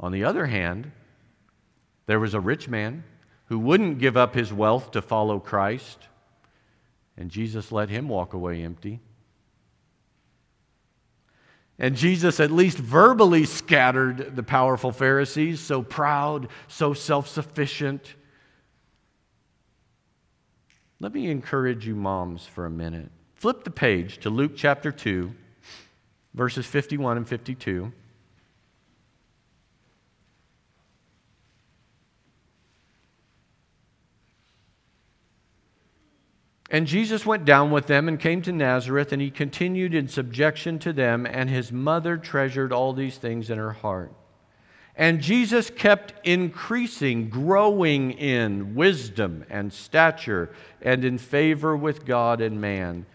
On 0.00 0.10
the 0.10 0.24
other 0.24 0.46
hand, 0.46 0.90
there 2.06 2.18
was 2.18 2.34
a 2.34 2.40
rich 2.40 2.68
man 2.68 3.04
who 3.44 3.60
wouldn't 3.60 4.00
give 4.00 4.16
up 4.16 4.34
his 4.34 4.52
wealth 4.52 4.90
to 4.90 5.00
follow 5.00 5.38
Christ, 5.38 6.08
and 7.16 7.30
Jesus 7.30 7.70
let 7.70 7.88
him 7.88 8.08
walk 8.08 8.32
away 8.32 8.64
empty. 8.64 8.98
And 11.80 11.96
Jesus 11.96 12.40
at 12.40 12.50
least 12.50 12.76
verbally 12.76 13.46
scattered 13.46 14.36
the 14.36 14.42
powerful 14.42 14.92
Pharisees, 14.92 15.60
so 15.60 15.82
proud, 15.82 16.48
so 16.68 16.92
self 16.92 17.26
sufficient. 17.26 18.14
Let 21.00 21.14
me 21.14 21.30
encourage 21.30 21.86
you, 21.86 21.94
moms, 21.94 22.44
for 22.46 22.66
a 22.66 22.70
minute. 22.70 23.10
Flip 23.34 23.64
the 23.64 23.70
page 23.70 24.18
to 24.18 24.28
Luke 24.28 24.52
chapter 24.54 24.92
2, 24.92 25.32
verses 26.34 26.66
51 26.66 27.16
and 27.16 27.26
52. 27.26 27.90
And 36.70 36.86
Jesus 36.86 37.26
went 37.26 37.44
down 37.44 37.72
with 37.72 37.88
them 37.88 38.06
and 38.06 38.18
came 38.18 38.42
to 38.42 38.52
Nazareth, 38.52 39.12
and 39.12 39.20
he 39.20 39.30
continued 39.30 39.92
in 39.92 40.06
subjection 40.06 40.78
to 40.80 40.92
them, 40.92 41.26
and 41.26 41.50
his 41.50 41.72
mother 41.72 42.16
treasured 42.16 42.72
all 42.72 42.92
these 42.92 43.18
things 43.18 43.50
in 43.50 43.58
her 43.58 43.72
heart. 43.72 44.12
And 44.94 45.20
Jesus 45.20 45.70
kept 45.70 46.14
increasing, 46.26 47.28
growing 47.28 48.12
in 48.12 48.74
wisdom 48.74 49.44
and 49.50 49.72
stature, 49.72 50.54
and 50.80 51.04
in 51.04 51.18
favor 51.18 51.76
with 51.76 52.04
God 52.04 52.40
and 52.40 52.60
man. 52.60 53.06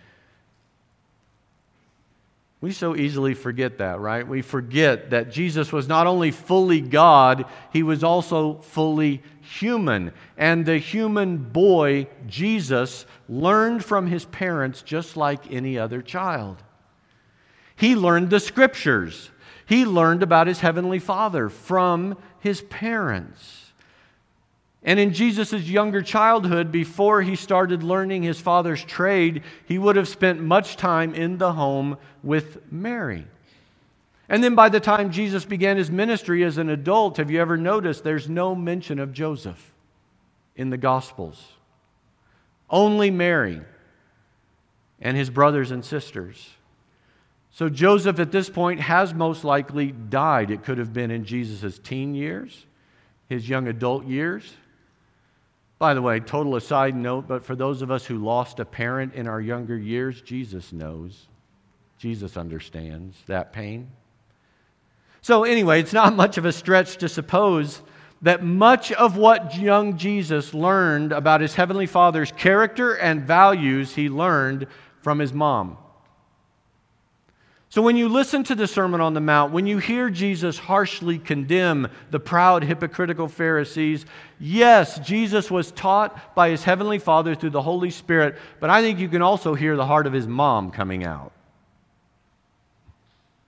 We 2.59 2.71
so 2.71 2.95
easily 2.95 3.35
forget 3.35 3.77
that, 3.77 3.99
right? 3.99 4.27
We 4.27 4.41
forget 4.41 5.11
that 5.11 5.29
Jesus 5.31 5.71
was 5.71 5.87
not 5.87 6.07
only 6.07 6.31
fully 6.31 6.81
God, 6.81 7.45
he 7.71 7.83
was 7.83 8.03
also 8.03 8.55
fully 8.55 9.21
human. 9.45 10.11
And 10.37 10.65
the 10.65 10.77
human 10.77 11.37
boy, 11.37 12.07
Jesus, 12.27 13.05
learned 13.29 13.83
from 13.83 14.07
his 14.07 14.25
parents 14.25 14.81
just 14.81 15.15
like 15.15 15.51
any 15.51 15.77
other 15.77 16.01
child. 16.01 16.57
He 17.75 17.95
learned 17.95 18.29
the 18.29 18.39
scriptures, 18.39 19.31
he 19.65 19.85
learned 19.85 20.23
about 20.23 20.47
his 20.47 20.59
heavenly 20.59 20.99
Father 20.99 21.49
from 21.49 22.17
his 22.39 22.61
parents. 22.61 23.65
And 24.83 24.99
in 24.99 25.13
Jesus' 25.13 25.67
younger 25.67 26.03
childhood, 26.03 26.71
before 26.71 27.23
he 27.23 27.35
started 27.35 27.81
learning 27.81 28.21
his 28.21 28.39
father's 28.39 28.83
trade, 28.83 29.41
he 29.65 29.79
would 29.79 29.95
have 29.95 30.07
spent 30.07 30.39
much 30.39 30.77
time 30.77 31.15
in 31.15 31.39
the 31.39 31.53
home 31.53 31.97
with 32.21 32.71
Mary. 32.71 33.25
And 34.27 34.43
then 34.43 34.55
by 34.55 34.69
the 34.69 34.79
time 34.79 35.11
Jesus 35.11 35.45
began 35.45 35.77
his 35.77 35.91
ministry 35.91 36.43
as 36.43 36.57
an 36.57 36.69
adult, 36.69 37.17
have 37.17 37.29
you 37.29 37.39
ever 37.39 37.57
noticed 37.57 38.03
there's 38.03 38.27
no 38.27 38.55
mention 38.55 38.99
of 38.99 39.13
Joseph 39.13 39.73
in 40.55 40.71
the 40.71 40.77
Gospels? 40.77 41.43
Only 42.69 43.11
Mary 43.11 43.61
and 44.99 45.15
his 45.15 45.29
brothers 45.29 45.71
and 45.71 45.85
sisters. 45.85 46.49
So 47.51 47.69
Joseph 47.69 48.19
at 48.19 48.31
this 48.31 48.49
point 48.49 48.81
has 48.81 49.13
most 49.13 49.43
likely 49.43 49.91
died. 49.91 50.49
It 50.49 50.63
could 50.63 50.77
have 50.77 50.91
been 50.91 51.11
in 51.11 51.23
Jesus' 51.23 51.79
teen 51.79 52.15
years, 52.15 52.65
his 53.29 53.47
young 53.47 53.67
adult 53.67 54.05
years. 54.05 54.51
By 55.77 55.93
the 55.93 56.01
way, 56.01 56.19
total 56.19 56.55
aside 56.55 56.95
note, 56.95 57.27
but 57.27 57.45
for 57.45 57.55
those 57.55 57.81
of 57.81 57.91
us 57.91 58.05
who 58.05 58.17
lost 58.17 58.59
a 58.59 58.65
parent 58.65 59.13
in 59.13 59.27
our 59.27 59.39
younger 59.39 59.77
years, 59.77 60.21
Jesus 60.21 60.73
knows. 60.73 61.27
Jesus 61.97 62.37
understands 62.37 63.15
that 63.27 63.53
pain. 63.53 63.89
So, 65.25 65.43
anyway, 65.43 65.79
it's 65.79 65.91
not 65.91 66.15
much 66.23 66.37
of 66.37 66.45
a 66.45 66.51
stretch 66.51 66.97
to 66.97 67.09
suppose 67.09 67.81
that 68.21 68.43
much 68.43 68.91
of 68.91 69.17
what 69.17 69.57
young 69.57 69.97
Jesus 69.97 70.53
learned 70.53 71.11
about 71.11 71.41
his 71.41 71.55
Heavenly 71.55 71.87
Father's 71.87 72.31
character 72.31 72.93
and 72.93 73.23
values, 73.23 73.95
he 73.95 74.07
learned 74.07 74.67
from 75.01 75.17
his 75.17 75.33
mom. 75.33 75.79
So, 77.69 77.81
when 77.81 77.97
you 77.97 78.07
listen 78.07 78.43
to 78.43 78.53
the 78.53 78.67
Sermon 78.67 79.01
on 79.01 79.15
the 79.15 79.19
Mount, 79.19 79.51
when 79.51 79.65
you 79.65 79.79
hear 79.79 80.11
Jesus 80.11 80.59
harshly 80.59 81.17
condemn 81.17 81.87
the 82.11 82.19
proud, 82.19 82.63
hypocritical 82.63 83.27
Pharisees, 83.27 84.05
yes, 84.39 84.99
Jesus 84.99 85.49
was 85.49 85.71
taught 85.71 86.35
by 86.35 86.51
his 86.51 86.63
Heavenly 86.63 86.99
Father 86.99 87.33
through 87.33 87.49
the 87.49 87.63
Holy 87.63 87.89
Spirit, 87.89 88.37
but 88.59 88.69
I 88.69 88.83
think 88.83 88.99
you 88.99 89.09
can 89.09 89.23
also 89.23 89.55
hear 89.55 89.75
the 89.75 89.87
heart 89.87 90.05
of 90.05 90.13
his 90.13 90.27
mom 90.27 90.69
coming 90.69 91.03
out. 91.03 91.31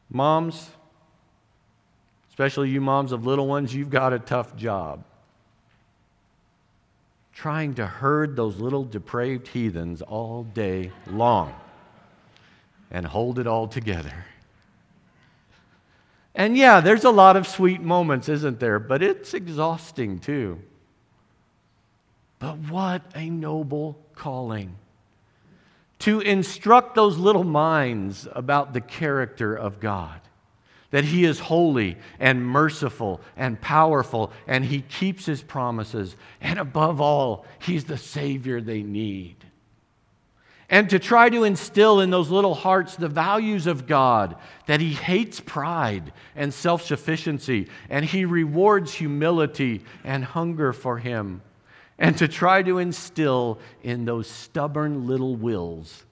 Moms, 0.09 0.71
especially 2.37 2.69
you 2.69 2.79
moms 2.79 3.13
of 3.13 3.25
little 3.25 3.47
ones, 3.47 3.73
you've 3.73 3.89
got 3.89 4.13
a 4.13 4.19
tough 4.19 4.55
job. 4.55 5.03
Trying 7.33 7.73
to 7.75 7.87
herd 7.87 8.35
those 8.35 8.57
little 8.59 8.83
depraved 8.83 9.47
heathens 9.47 10.03
all 10.03 10.43
day 10.43 10.91
long 11.07 11.55
and 12.91 13.07
hold 13.07 13.39
it 13.39 13.47
all 13.47 13.67
together. 13.67 14.13
And 16.35 16.55
yeah, 16.55 16.79
there's 16.79 17.05
a 17.05 17.09
lot 17.09 17.37
of 17.37 17.47
sweet 17.47 17.81
moments, 17.81 18.29
isn't 18.29 18.59
there? 18.59 18.77
But 18.77 19.01
it's 19.01 19.33
exhausting 19.33 20.19
too. 20.19 20.59
But 22.37 22.57
what 22.69 23.01
a 23.15 23.31
noble 23.31 23.97
calling 24.13 24.75
to 25.97 26.19
instruct 26.19 26.93
those 26.93 27.17
little 27.17 27.43
minds 27.43 28.27
about 28.31 28.73
the 28.73 28.81
character 28.81 29.55
of 29.55 29.79
God. 29.79 30.21
That 30.91 31.03
He 31.03 31.25
is 31.25 31.39
holy 31.39 31.97
and 32.19 32.45
merciful 32.45 33.21
and 33.35 33.59
powerful, 33.59 34.31
and 34.47 34.63
He 34.63 34.81
keeps 34.81 35.25
His 35.25 35.41
promises. 35.41 36.15
And 36.41 36.59
above 36.59 37.01
all, 37.01 37.45
He's 37.59 37.85
the 37.85 37.97
Savior 37.97 38.61
they 38.61 38.83
need 38.83 39.37
and 40.69 40.89
to 40.89 40.99
try 40.99 41.29
to 41.29 41.43
instill 41.43 42.01
in 42.01 42.09
those 42.09 42.29
little 42.29 42.53
hearts 42.53 42.95
the 42.95 43.07
values 43.07 43.67
of 43.67 43.87
God 43.87 44.35
that 44.65 44.81
He 44.81 44.93
hates 44.93 45.39
pride 45.39 46.11
and 46.35 46.53
self 46.53 46.83
sufficiency, 46.83 47.67
and 47.89 48.03
He 48.03 48.25
rewards 48.25 48.93
humility 48.93 49.83
and 50.03 50.25
hunger 50.25 50.73
for 50.73 50.97
Him, 50.97 51.41
and 51.97 52.17
to 52.17 52.27
try 52.27 52.61
to 52.63 52.79
instill 52.79 53.59
in 53.81 54.05
those 54.05 54.27
stubborn 54.27 55.07
little 55.07 55.35
wills 55.35 56.05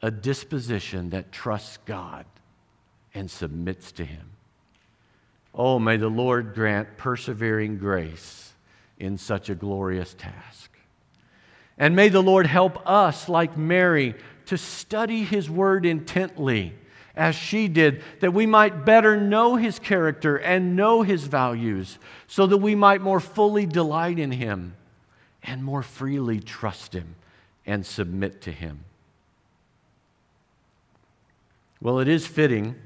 a 0.00 0.10
disposition 0.10 1.10
that 1.10 1.32
trusts 1.32 1.78
God 1.84 2.24
and 3.14 3.30
submits 3.30 3.92
to 3.92 4.04
Him. 4.04 4.30
Oh, 5.54 5.78
may 5.78 5.96
the 5.96 6.08
Lord 6.08 6.54
grant 6.54 6.96
persevering 6.96 7.78
grace 7.78 8.52
in 8.98 9.18
such 9.18 9.48
a 9.48 9.54
glorious 9.54 10.14
task. 10.14 10.70
And 11.78 11.94
may 11.94 12.08
the 12.08 12.22
Lord 12.22 12.46
help 12.46 12.78
us, 12.88 13.28
like 13.28 13.56
Mary, 13.56 14.14
to 14.46 14.58
study 14.58 15.24
His 15.24 15.48
Word 15.48 15.86
intently 15.86 16.74
as 17.14 17.34
she 17.34 17.66
did, 17.66 18.02
that 18.20 18.32
we 18.32 18.46
might 18.46 18.84
better 18.84 19.20
know 19.20 19.56
His 19.56 19.78
character 19.78 20.36
and 20.36 20.76
know 20.76 21.02
His 21.02 21.24
values, 21.24 21.98
so 22.28 22.46
that 22.46 22.58
we 22.58 22.74
might 22.74 23.00
more 23.00 23.20
fully 23.20 23.66
delight 23.66 24.18
in 24.18 24.30
Him 24.30 24.74
and 25.42 25.64
more 25.64 25.82
freely 25.82 26.38
trust 26.40 26.92
Him 26.92 27.16
and 27.66 27.84
submit 27.84 28.40
to 28.42 28.52
Him. 28.52 28.84
Well, 31.80 31.98
it 31.98 32.08
is 32.08 32.26
fitting 32.26 32.76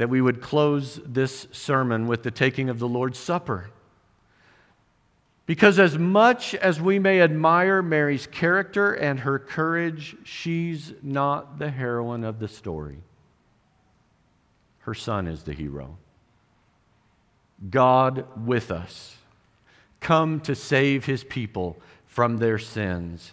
that 0.00 0.08
we 0.08 0.22
would 0.22 0.40
close 0.40 0.98
this 1.04 1.46
sermon 1.52 2.06
with 2.06 2.22
the 2.22 2.30
taking 2.30 2.70
of 2.70 2.78
the 2.78 2.88
Lord's 2.88 3.18
Supper. 3.18 3.68
Because 5.44 5.78
as 5.78 5.98
much 5.98 6.54
as 6.54 6.80
we 6.80 6.98
may 6.98 7.20
admire 7.20 7.82
Mary's 7.82 8.26
character 8.26 8.94
and 8.94 9.20
her 9.20 9.38
courage, 9.38 10.16
she's 10.24 10.94
not 11.02 11.58
the 11.58 11.70
heroine 11.70 12.24
of 12.24 12.38
the 12.38 12.48
story. 12.48 12.96
Her 14.78 14.94
son 14.94 15.26
is 15.26 15.42
the 15.42 15.52
hero. 15.52 15.98
God 17.68 18.24
with 18.46 18.70
us, 18.70 19.18
come 20.00 20.40
to 20.40 20.54
save 20.54 21.04
his 21.04 21.24
people 21.24 21.76
from 22.06 22.38
their 22.38 22.58
sins. 22.58 23.32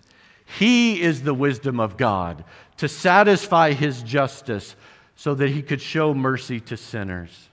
He 0.59 1.01
is 1.01 1.23
the 1.23 1.33
wisdom 1.33 1.79
of 1.79 1.95
God 1.95 2.43
to 2.75 2.89
satisfy 2.89 3.71
his 3.71 4.03
justice 4.03 4.75
so 5.17 5.35
that 5.35 5.49
he 5.49 5.61
could 5.61 5.81
show 5.81 6.13
mercy 6.13 6.61
to 6.61 6.77
sinners. 6.77 7.49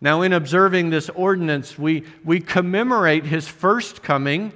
Now, 0.00 0.22
in 0.22 0.34
observing 0.34 0.90
this 0.90 1.08
ordinance, 1.08 1.78
we, 1.78 2.04
we 2.22 2.38
commemorate 2.38 3.24
his 3.24 3.48
first 3.48 4.02
coming, 4.02 4.52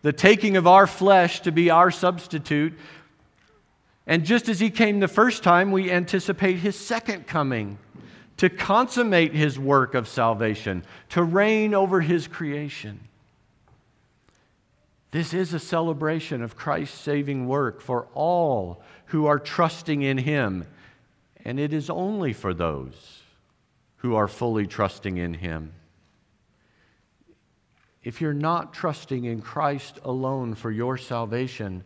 the 0.00 0.14
taking 0.14 0.56
of 0.56 0.66
our 0.66 0.86
flesh 0.86 1.40
to 1.40 1.52
be 1.52 1.68
our 1.70 1.90
substitute. 1.90 2.72
And 4.06 4.24
just 4.24 4.48
as 4.48 4.58
he 4.58 4.70
came 4.70 4.98
the 4.98 5.08
first 5.08 5.42
time, 5.44 5.70
we 5.70 5.90
anticipate 5.90 6.54
his 6.54 6.74
second 6.74 7.26
coming 7.26 7.78
to 8.38 8.48
consummate 8.48 9.34
his 9.34 9.58
work 9.58 9.94
of 9.94 10.08
salvation, 10.08 10.84
to 11.10 11.22
reign 11.22 11.74
over 11.74 12.00
his 12.00 12.26
creation. 12.26 13.00
This 15.10 15.34
is 15.34 15.52
a 15.52 15.58
celebration 15.58 16.42
of 16.42 16.56
Christ's 16.56 16.98
saving 16.98 17.46
work 17.46 17.80
for 17.82 18.06
all 18.14 18.82
who 19.06 19.26
are 19.26 19.38
trusting 19.38 20.02
in 20.02 20.18
him, 20.18 20.66
and 21.48 21.58
it 21.58 21.72
is 21.72 21.88
only 21.88 22.34
for 22.34 22.52
those 22.52 23.22
who 23.96 24.14
are 24.14 24.28
fully 24.28 24.66
trusting 24.66 25.16
in 25.16 25.32
him. 25.32 25.72
If 28.02 28.20
you're 28.20 28.34
not 28.34 28.74
trusting 28.74 29.24
in 29.24 29.40
Christ 29.40 29.98
alone 30.04 30.54
for 30.54 30.70
your 30.70 30.98
salvation, 30.98 31.84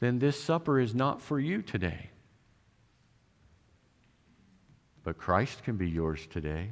then 0.00 0.18
this 0.18 0.42
supper 0.42 0.80
is 0.80 0.92
not 0.92 1.22
for 1.22 1.38
you 1.38 1.62
today. 1.62 2.10
But 5.04 5.18
Christ 5.18 5.62
can 5.62 5.76
be 5.76 5.88
yours 5.88 6.26
today. 6.26 6.70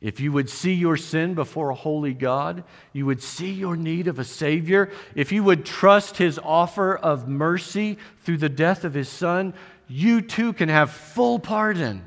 If 0.00 0.18
you 0.18 0.32
would 0.32 0.48
see 0.48 0.72
your 0.72 0.96
sin 0.96 1.34
before 1.34 1.70
a 1.70 1.74
holy 1.74 2.14
God, 2.14 2.64
you 2.92 3.04
would 3.06 3.22
see 3.22 3.50
your 3.50 3.76
need 3.76 4.08
of 4.08 4.18
a 4.18 4.24
Savior, 4.24 4.90
if 5.14 5.30
you 5.30 5.44
would 5.44 5.66
trust 5.66 6.16
His 6.16 6.38
offer 6.42 6.96
of 6.96 7.28
mercy 7.28 7.98
through 8.22 8.38
the 8.38 8.48
death 8.48 8.84
of 8.84 8.94
His 8.94 9.08
Son, 9.08 9.52
you 9.88 10.22
too 10.22 10.52
can 10.52 10.68
have 10.68 10.90
full 10.90 11.38
pardon. 11.38 12.02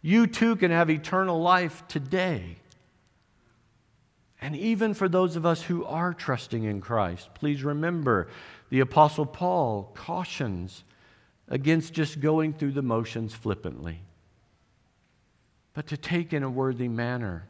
You 0.00 0.26
too 0.26 0.56
can 0.56 0.70
have 0.70 0.88
eternal 0.88 1.42
life 1.42 1.86
today. 1.88 2.56
And 4.40 4.56
even 4.56 4.94
for 4.94 5.08
those 5.08 5.36
of 5.36 5.44
us 5.44 5.62
who 5.62 5.84
are 5.84 6.14
trusting 6.14 6.64
in 6.64 6.80
Christ, 6.80 7.28
please 7.34 7.62
remember 7.62 8.28
the 8.70 8.80
Apostle 8.80 9.26
Paul 9.26 9.90
cautions 9.94 10.84
against 11.48 11.92
just 11.92 12.20
going 12.20 12.54
through 12.54 12.72
the 12.72 12.82
motions 12.82 13.34
flippantly, 13.34 14.00
but 15.80 15.86
to 15.86 15.96
take 15.96 16.34
in 16.34 16.42
a 16.42 16.50
worthy 16.50 16.88
manner. 16.88 17.46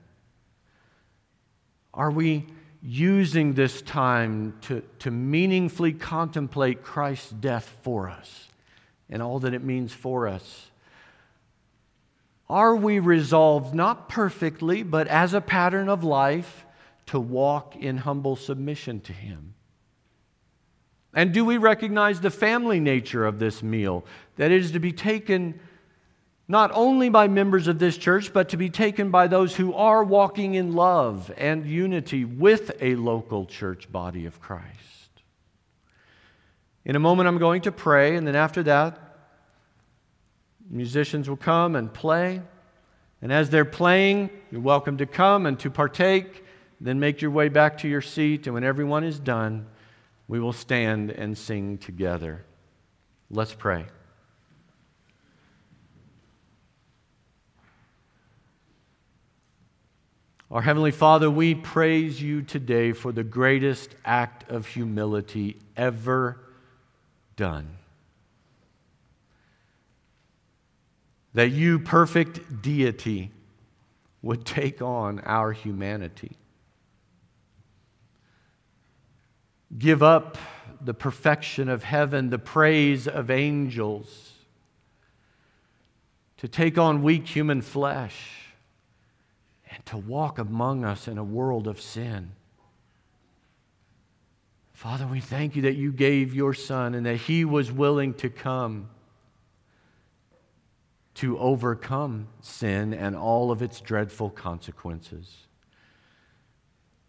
Are 1.92 2.12
we 2.12 2.46
using 2.80 3.54
this 3.54 3.82
time 3.82 4.56
to, 4.60 4.84
to 5.00 5.10
meaningfully 5.10 5.92
contemplate 5.92 6.84
Christ's 6.84 7.32
death 7.32 7.76
for 7.82 8.08
us 8.08 8.46
and 9.08 9.20
all 9.20 9.40
that 9.40 9.52
it 9.52 9.64
means 9.64 9.92
for 9.92 10.28
us? 10.28 10.70
Are 12.48 12.76
we 12.76 13.00
resolved, 13.00 13.74
not 13.74 14.08
perfectly, 14.08 14.84
but 14.84 15.08
as 15.08 15.34
a 15.34 15.40
pattern 15.40 15.88
of 15.88 16.04
life, 16.04 16.64
to 17.06 17.18
walk 17.18 17.74
in 17.74 17.96
humble 17.96 18.36
submission 18.36 19.00
to 19.00 19.12
Him? 19.12 19.54
And 21.12 21.34
do 21.34 21.44
we 21.44 21.56
recognize 21.56 22.20
the 22.20 22.30
family 22.30 22.78
nature 22.78 23.26
of 23.26 23.40
this 23.40 23.60
meal? 23.60 24.04
That 24.36 24.52
it 24.52 24.60
is 24.60 24.70
to 24.70 24.78
be 24.78 24.92
taken 24.92 25.58
not 26.50 26.72
only 26.74 27.08
by 27.08 27.28
members 27.28 27.68
of 27.68 27.78
this 27.78 27.96
church, 27.96 28.32
but 28.32 28.48
to 28.48 28.56
be 28.56 28.68
taken 28.68 29.12
by 29.12 29.28
those 29.28 29.54
who 29.54 29.72
are 29.72 30.02
walking 30.02 30.54
in 30.54 30.74
love 30.74 31.32
and 31.36 31.64
unity 31.64 32.24
with 32.24 32.72
a 32.80 32.96
local 32.96 33.46
church 33.46 33.90
body 33.92 34.26
of 34.26 34.40
Christ. 34.40 34.66
In 36.84 36.96
a 36.96 36.98
moment, 36.98 37.28
I'm 37.28 37.38
going 37.38 37.62
to 37.62 37.72
pray, 37.72 38.16
and 38.16 38.26
then 38.26 38.34
after 38.34 38.64
that, 38.64 38.98
musicians 40.68 41.28
will 41.28 41.36
come 41.36 41.76
and 41.76 41.94
play. 41.94 42.42
And 43.22 43.32
as 43.32 43.48
they're 43.50 43.64
playing, 43.64 44.28
you're 44.50 44.60
welcome 44.60 44.96
to 44.96 45.06
come 45.06 45.46
and 45.46 45.56
to 45.60 45.70
partake, 45.70 46.44
then 46.80 46.98
make 46.98 47.22
your 47.22 47.30
way 47.30 47.48
back 47.48 47.78
to 47.78 47.88
your 47.88 48.02
seat. 48.02 48.48
And 48.48 48.54
when 48.54 48.64
everyone 48.64 49.04
is 49.04 49.20
done, 49.20 49.68
we 50.26 50.40
will 50.40 50.52
stand 50.52 51.12
and 51.12 51.38
sing 51.38 51.78
together. 51.78 52.44
Let's 53.30 53.54
pray. 53.54 53.86
Our 60.50 60.62
Heavenly 60.62 60.90
Father, 60.90 61.30
we 61.30 61.54
praise 61.54 62.20
you 62.20 62.42
today 62.42 62.92
for 62.92 63.12
the 63.12 63.22
greatest 63.22 63.94
act 64.04 64.50
of 64.50 64.66
humility 64.66 65.56
ever 65.76 66.40
done. 67.36 67.68
That 71.34 71.50
you, 71.52 71.78
perfect 71.78 72.62
deity, 72.62 73.30
would 74.22 74.44
take 74.44 74.82
on 74.82 75.20
our 75.20 75.52
humanity. 75.52 76.36
give 79.76 80.02
up 80.02 80.36
the 80.80 80.94
perfection 80.94 81.68
of 81.68 81.84
heaven, 81.84 82.30
the 82.30 82.38
praise 82.38 83.06
of 83.06 83.30
angels, 83.30 84.32
to 86.38 86.48
take 86.48 86.78
on 86.78 87.02
weak 87.02 87.26
human 87.26 87.60
flesh, 87.60 88.39
to 89.90 89.96
walk 89.96 90.38
among 90.38 90.84
us 90.84 91.06
in 91.06 91.18
a 91.18 91.24
world 91.24 91.68
of 91.68 91.80
sin. 91.80 92.32
Father, 94.72 95.06
we 95.06 95.20
thank 95.20 95.56
you 95.56 95.62
that 95.62 95.76
you 95.76 95.92
gave 95.92 96.34
your 96.34 96.54
Son 96.54 96.94
and 96.94 97.04
that 97.06 97.16
he 97.16 97.44
was 97.44 97.70
willing 97.70 98.14
to 98.14 98.30
come 98.30 98.88
to 101.14 101.38
overcome 101.38 102.28
sin 102.40 102.94
and 102.94 103.14
all 103.14 103.50
of 103.50 103.62
its 103.62 103.80
dreadful 103.80 104.30
consequences 104.30 105.46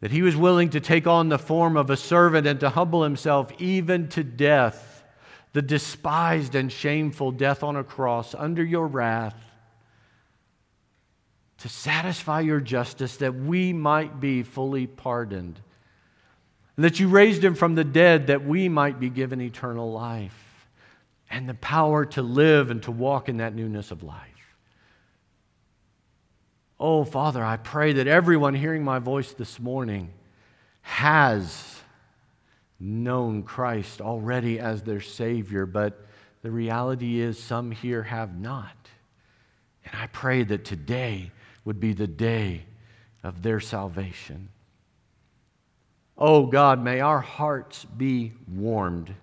that 0.02 0.12
he 0.12 0.24
was 0.24 0.36
willing 0.36 0.70
to 0.72 0.80
take 0.80 1.08
on 1.08 1.30
the 1.30 1.38
form 1.40 1.78
of 1.78 1.90
a 1.90 1.96
servant 1.98 2.46
and 2.46 2.60
to 2.60 2.70
humble 2.70 3.04
himself 3.04 3.52
even 3.60 4.10
to 4.10 4.24
death, 4.24 5.04
the 5.54 5.62
despised 5.62 6.56
and 6.56 6.72
shameful 6.72 7.32
death 7.32 7.64
on 7.64 7.76
a 7.76 7.84
cross 7.84 8.34
under 8.34 8.64
your 8.64 8.88
wrath, 8.88 9.51
to 11.62 11.70
satisfy 11.70 12.40
your 12.40 12.60
justice 12.60 13.18
that 13.18 13.36
we 13.36 13.72
might 13.72 14.20
be 14.20 14.42
fully 14.42 14.88
pardoned, 14.88 15.60
and 16.76 16.86
that 16.86 17.00
you 17.00 17.08
raised 17.08 17.44
him 17.44 17.54
from 17.54 17.76
the 17.76 17.84
dead 17.84 18.28
that 18.28 18.44
we 18.44 18.68
might 18.68 19.00
be 19.00 19.10
given 19.10 19.40
eternal 19.40 19.92
life 19.92 20.68
and 21.30 21.48
the 21.48 21.54
power 21.54 22.04
to 22.06 22.22
live 22.24 22.72
and 22.72 22.82
to 22.84 22.92
walk 22.92 23.30
in 23.30 23.38
that 23.38 23.54
newness 23.54 23.92
of 23.92 24.02
life. 24.02 24.56
Oh, 26.80 27.04
Father, 27.04 27.44
I 27.44 27.58
pray 27.58 27.94
that 27.94 28.08
everyone 28.08 28.56
hearing 28.56 28.84
my 28.84 28.98
voice 28.98 29.32
this 29.34 29.60
morning 29.60 30.10
has 30.82 31.80
known 32.80 33.44
Christ 33.44 34.02
already 34.02 34.60
as 34.60 34.82
their 34.82 35.00
Savior, 35.00 35.68
but 35.68 36.08
the 36.42 36.50
reality 36.50 37.20
is 37.20 37.38
some 37.38 37.70
here 37.70 38.02
have 38.02 38.36
not. 38.36 38.76
And 39.86 39.94
I 40.02 40.08
pray 40.08 40.42
that 40.44 40.66
today 40.66 41.32
would 41.66 41.80
be 41.80 41.94
the 41.94 42.08
day 42.08 42.66
of 43.24 43.42
their 43.42 43.60
salvation. 43.60 44.50
Oh 46.18 46.46
God, 46.46 46.84
may 46.84 47.00
our 47.00 47.20
hearts 47.20 47.86
be 47.86 48.34
warmed 48.48 49.14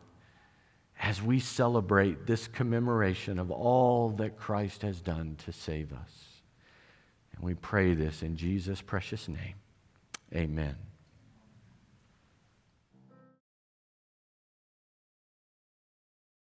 as 1.00 1.22
we 1.22 1.38
celebrate 1.38 2.26
this 2.26 2.48
commemoration 2.48 3.38
of 3.38 3.50
all 3.50 4.10
that 4.10 4.36
Christ 4.36 4.82
has 4.82 5.00
done 5.00 5.36
to 5.44 5.52
save 5.52 5.92
us. 5.92 6.42
And 7.34 7.44
we 7.44 7.54
pray 7.54 7.94
this 7.94 8.22
in 8.22 8.36
Jesus' 8.36 8.82
precious 8.82 9.28
name. 9.28 9.54
Amen. 10.34 10.87